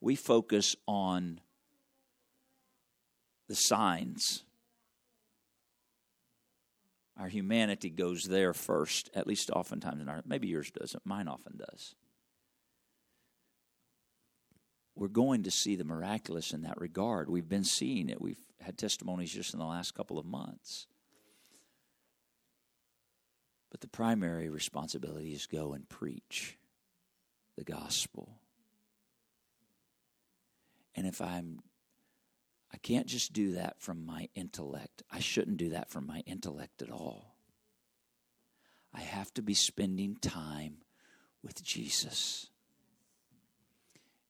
[0.00, 1.40] We focus on
[3.48, 4.42] the signs.
[7.16, 11.56] Our humanity goes there first, at least oftentimes in our maybe yours doesn't, mine often
[11.56, 11.94] does
[14.94, 17.30] we're going to see the miraculous in that regard.
[17.30, 18.20] We've been seeing it.
[18.20, 20.86] We've had testimonies just in the last couple of months.
[23.70, 26.58] But the primary responsibility is go and preach
[27.56, 28.36] the gospel.
[30.94, 31.60] And if I'm
[32.72, 35.02] I can't just do that from my intellect.
[35.10, 37.34] I shouldn't do that from my intellect at all.
[38.94, 40.78] I have to be spending time
[41.42, 42.49] with Jesus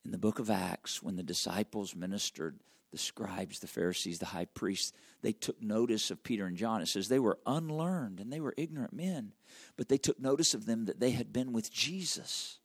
[0.05, 2.59] in the book of Acts, when the disciples ministered,
[2.91, 4.93] the scribes, the Pharisees, the high priests,
[5.23, 6.81] they took notice of Peter and John.
[6.81, 9.33] It says they were unlearned and they were ignorant men,
[9.77, 12.59] but they took notice of them that they had been with Jesus.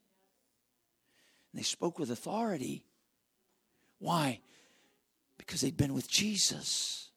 [1.51, 2.85] And they spoke with authority.
[3.99, 4.39] Why?
[5.37, 7.09] Because they'd been with Jesus.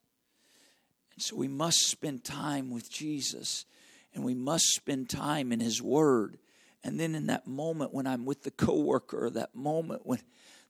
[1.13, 3.65] And so we must spend time with Jesus
[4.13, 6.37] and we must spend time in His Word
[6.83, 10.21] and then in that moment when I'm with the coworker, that moment when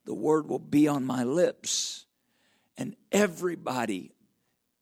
[0.05, 2.05] the word will be on my lips,
[2.77, 4.13] and everybody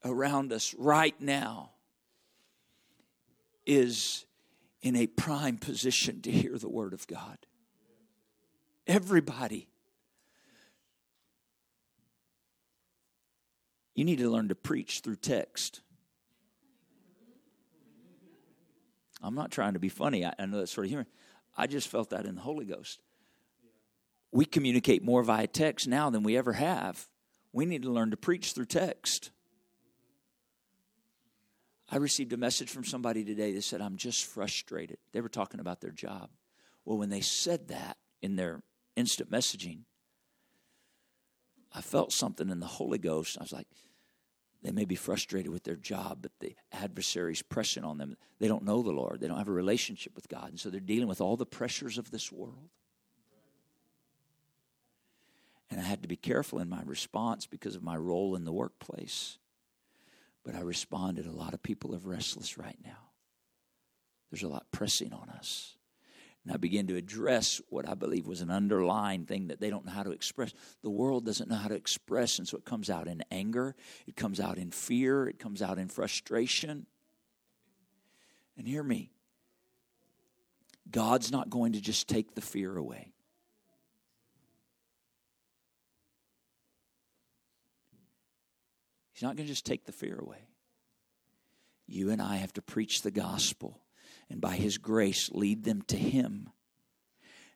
[0.05, 1.71] around us right now
[3.65, 4.25] is
[4.82, 7.38] in a prime position to hear the word of God.
[8.86, 9.67] Everybody.
[13.95, 15.82] You need to learn to preach through text.
[19.22, 20.26] I'm not trying to be funny.
[20.26, 21.07] I, I know that's sort of humor.
[21.57, 23.01] I just felt that in the Holy Ghost.
[24.32, 27.07] We communicate more via text now than we ever have.
[27.51, 29.32] We need to learn to preach through text.
[31.89, 34.97] I received a message from somebody today that said, I'm just frustrated.
[35.13, 36.30] They were talking about their job.
[36.84, 38.61] Well, when they said that in their
[38.95, 39.80] instant messaging,
[41.74, 43.38] I felt something in the Holy Ghost.
[43.39, 43.68] I was like,
[44.68, 48.18] they may be frustrated with their job, but the adversary's pressing on them.
[48.39, 50.49] They don't know the Lord, they don't have a relationship with God.
[50.49, 52.68] And so they're dealing with all the pressures of this world.
[55.72, 58.51] And I had to be careful in my response because of my role in the
[58.51, 59.38] workplace.
[60.43, 63.11] But I responded, a lot of people are restless right now.
[64.30, 65.76] There's a lot pressing on us.
[66.47, 69.85] And I began to address what I believe was an underlying thing that they don't
[69.85, 70.53] know how to express.
[70.81, 73.75] The world doesn't know how to express, and so it comes out in anger,
[74.07, 76.85] it comes out in fear, it comes out in frustration.
[78.57, 79.11] And hear me
[80.89, 83.11] God's not going to just take the fear away.
[89.11, 90.47] He's not going to just take the fear away.
[91.87, 93.81] You and I have to preach the gospel
[94.30, 96.49] and by His grace lead them to Him.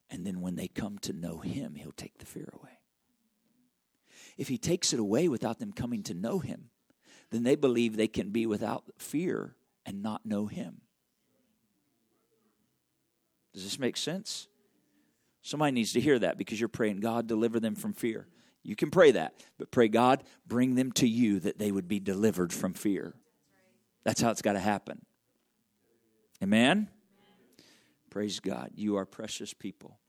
[0.10, 2.80] And then when they come to know Him, He'll take the fear away.
[4.38, 6.70] If He takes it away without them coming to know Him,
[7.32, 9.56] then they believe they can be without fear
[9.86, 10.82] and not know Him.
[13.54, 14.48] Does this make sense?
[15.42, 18.28] Somebody needs to hear that because you're praying, God, deliver them from fear.
[18.64, 22.00] You can pray that, but pray, God, bring them to you that they would be
[22.00, 23.16] delivered from fear.
[24.04, 25.04] That's how it's got to happen.
[26.42, 26.90] Amen?
[28.10, 28.72] Praise God.
[28.76, 30.00] You are precious people.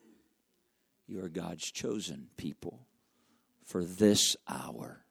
[1.07, 2.87] You are God's chosen people
[3.65, 5.05] for this hour.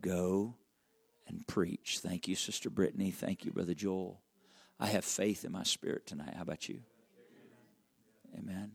[0.00, 0.54] Go
[1.26, 1.98] and preach.
[2.00, 3.10] Thank you, Sister Brittany.
[3.10, 4.20] Thank you, Brother Joel.
[4.78, 6.34] I have faith in my spirit tonight.
[6.36, 6.80] How about you?
[8.38, 8.72] Amen.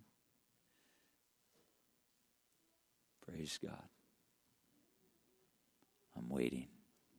[3.25, 3.87] Praise God.
[6.17, 6.67] I'm waiting.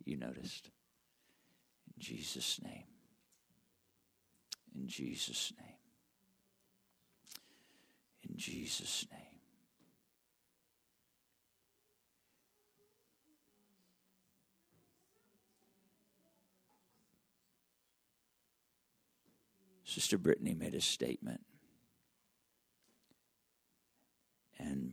[0.05, 0.71] You noticed.
[1.87, 2.92] In Jesus' name.
[4.75, 5.77] In Jesus' name.
[8.29, 9.21] In Jesus' name.
[19.85, 21.43] Sister Brittany made a statement.
[24.59, 24.93] And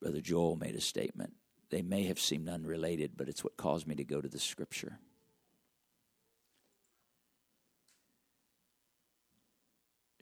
[0.00, 1.34] Brother Joel made a statement.
[1.70, 4.98] They may have seemed unrelated, but it's what caused me to go to the scripture.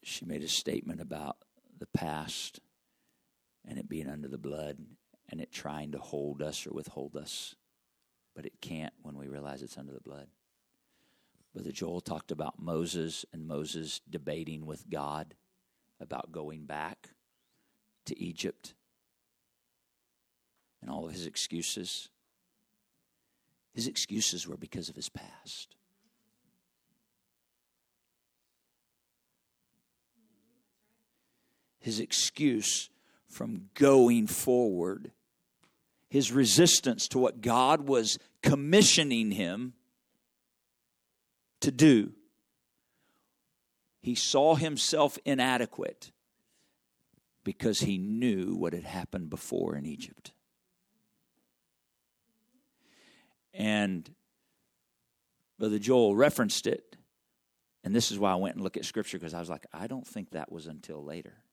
[0.08, 1.36] She made a statement about
[1.80, 2.60] the past
[3.64, 4.78] and it being under the blood
[5.28, 7.56] and it trying to hold us or withhold us,
[8.32, 10.28] but it can't when we realize it's under the blood.
[11.52, 15.34] Brother Joel talked about Moses and Moses debating with God
[16.00, 17.08] about going back
[18.04, 18.74] to Egypt
[20.80, 22.10] and all of his excuses.
[23.74, 25.75] His excuses were because of his past.
[31.86, 32.90] His excuse
[33.28, 35.12] from going forward,
[36.10, 39.72] his resistance to what God was commissioning him
[41.60, 42.10] to do.
[44.02, 46.10] He saw himself inadequate
[47.44, 50.32] because he knew what had happened before in Egypt.
[53.54, 54.12] And
[55.56, 56.96] Brother Joel referenced it.
[57.84, 59.86] And this is why I went and looked at scripture because I was like, I
[59.86, 61.44] don't think that was until later.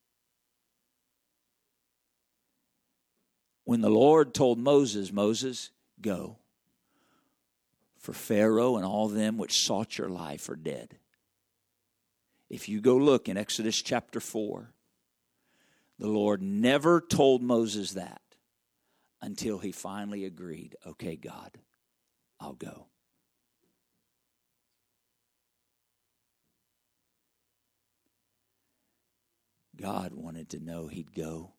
[3.66, 5.70] When the Lord told Moses, Moses,
[6.02, 6.38] go,
[7.98, 10.98] for Pharaoh and all them which sought your life are dead.
[12.50, 14.70] If you go look in Exodus chapter 4,
[15.98, 18.22] the Lord never told Moses that
[19.22, 21.58] until he finally agreed, okay, God,
[22.42, 22.88] I'll go.
[29.78, 31.54] God wanted to know he'd go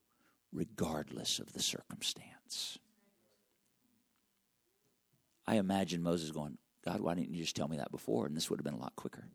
[0.55, 2.78] regardless of the circumstance.
[5.46, 8.26] I imagine Moses going, God, why didn't you just tell me that before?
[8.26, 9.26] And this would have been a lot quicker.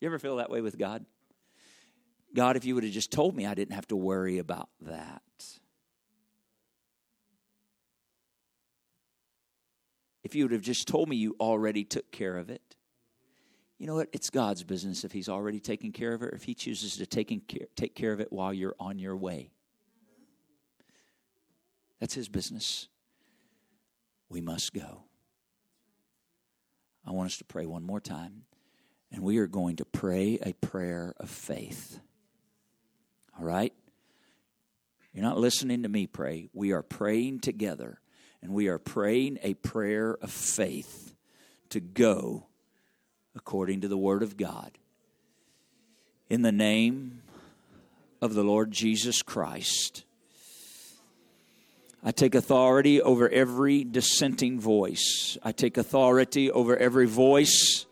[0.00, 1.04] You ever feel that way with God?
[2.34, 5.22] God, if you would have just told me, I didn't have to worry about that.
[10.22, 12.76] If you would have just told me you already took care of it,
[13.80, 14.10] you know what?
[14.12, 17.06] It's God's business if He's already taken care of it, or if He chooses to
[17.06, 19.50] take care, take care of it while you're on your way.
[21.98, 22.88] That's his business.
[24.28, 25.04] We must go.
[27.06, 28.42] I want us to pray one more time,
[29.10, 32.00] and we are going to pray a prayer of faith.
[33.38, 33.72] All right?
[35.12, 36.48] You're not listening to me pray.
[36.52, 38.00] We are praying together,
[38.42, 41.14] and we are praying a prayer of faith
[41.70, 42.46] to go
[43.36, 44.72] according to the Word of God.
[46.28, 47.22] In the name
[48.20, 50.04] of the Lord Jesus Christ.
[52.02, 55.36] I take authority over every dissenting voice.
[55.42, 57.84] I take authority over every voice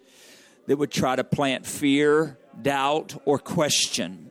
[0.66, 4.30] that would try to plant fear, doubt, or question.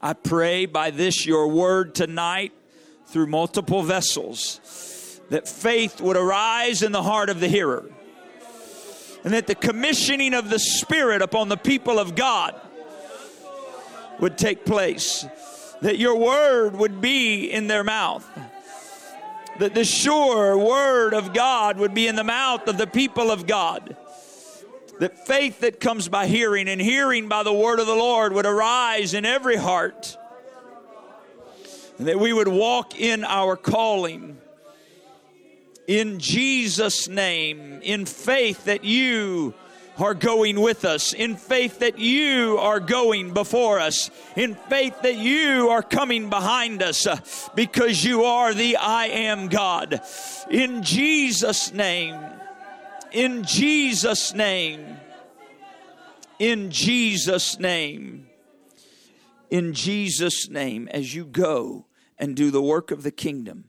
[0.00, 2.52] I pray by this, your word tonight,
[3.06, 7.90] through multiple vessels, that faith would arise in the heart of the hearer,
[9.26, 12.58] and that the commissioning of the Spirit upon the people of God
[14.20, 15.26] would take place,
[15.82, 18.24] that your word would be in their mouth
[19.58, 23.46] that the sure word of God would be in the mouth of the people of
[23.46, 23.96] God.
[24.98, 28.46] That faith that comes by hearing and hearing by the word of the Lord would
[28.46, 30.16] arise in every heart.
[31.98, 34.38] And that we would walk in our calling
[35.86, 39.54] in Jesus' name, in faith that you
[39.98, 45.16] are going with us, in faith that you are going before us, in faith that
[45.16, 47.18] you are coming behind us, uh,
[47.54, 50.00] because you are the I am God.
[50.50, 52.20] In Jesus' name,
[53.12, 54.98] in Jesus' name,
[56.38, 58.26] in Jesus' name,
[59.48, 61.86] in Jesus' name, as you go
[62.18, 63.64] and do the work of the kingdom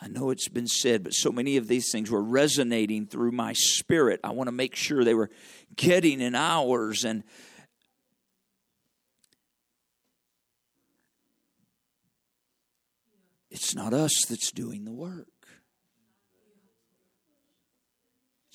[0.00, 3.52] I know it's been said, but so many of these things were resonating through my
[3.54, 4.20] spirit.
[4.22, 5.30] I want to make sure they were
[5.74, 7.04] getting in ours.
[7.04, 7.24] And
[13.50, 15.37] it's not us that's doing the work.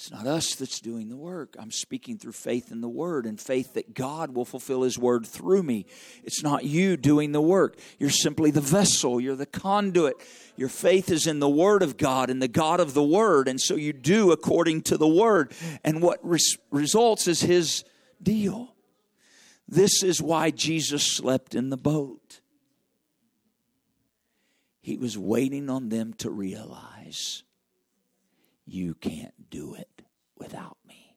[0.04, 1.56] It's not us that's doing the work.
[1.58, 5.26] I'm speaking through faith in the Word and faith that God will fulfill His Word
[5.26, 5.86] through me.
[6.26, 7.78] It's not you doing the work.
[7.99, 10.18] You're simply the vessel, you're the conduit.
[10.58, 13.62] Your faith is in the Word of God and the God of the Word, and
[13.62, 15.54] so you do according to the Word.
[15.86, 17.86] And what res- results is His
[18.22, 18.76] deal.
[19.70, 22.41] This is why Jesus slept in the boat.
[24.82, 27.43] He was waiting on them to realize
[28.66, 29.88] you can't do it
[30.44, 31.16] without me.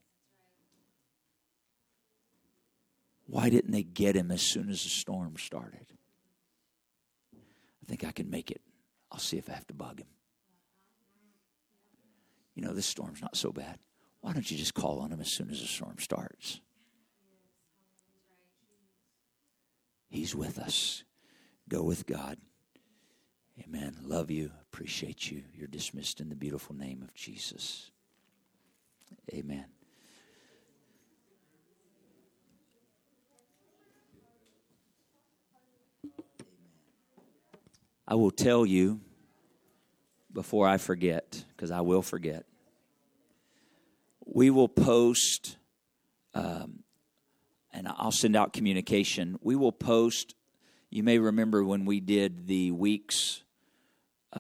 [3.27, 5.87] Why didn't they get him as soon as the storm started?
[7.35, 8.61] I think I can make it.
[9.11, 10.07] I'll see if I have to bug him.
[12.55, 13.79] You know, this storm's not so bad.
[14.21, 16.61] Why don't you just call on him as soon as the storm starts?
[20.09, 21.05] He's with us.
[21.69, 22.39] Go with God.
[23.63, 23.97] Amen.
[24.03, 24.53] Love you.
[24.73, 25.43] Appreciate you.
[25.53, 27.91] You're dismissed in the beautiful name of Jesus.
[29.33, 29.67] Amen.
[38.09, 39.01] I will tell you
[40.33, 42.45] before I forget, because I will forget.
[44.25, 45.57] We will post,
[46.35, 46.85] um,
[47.73, 49.39] and I'll send out communication.
[49.41, 50.35] We will post.
[50.91, 53.43] You may remember when we did the weeks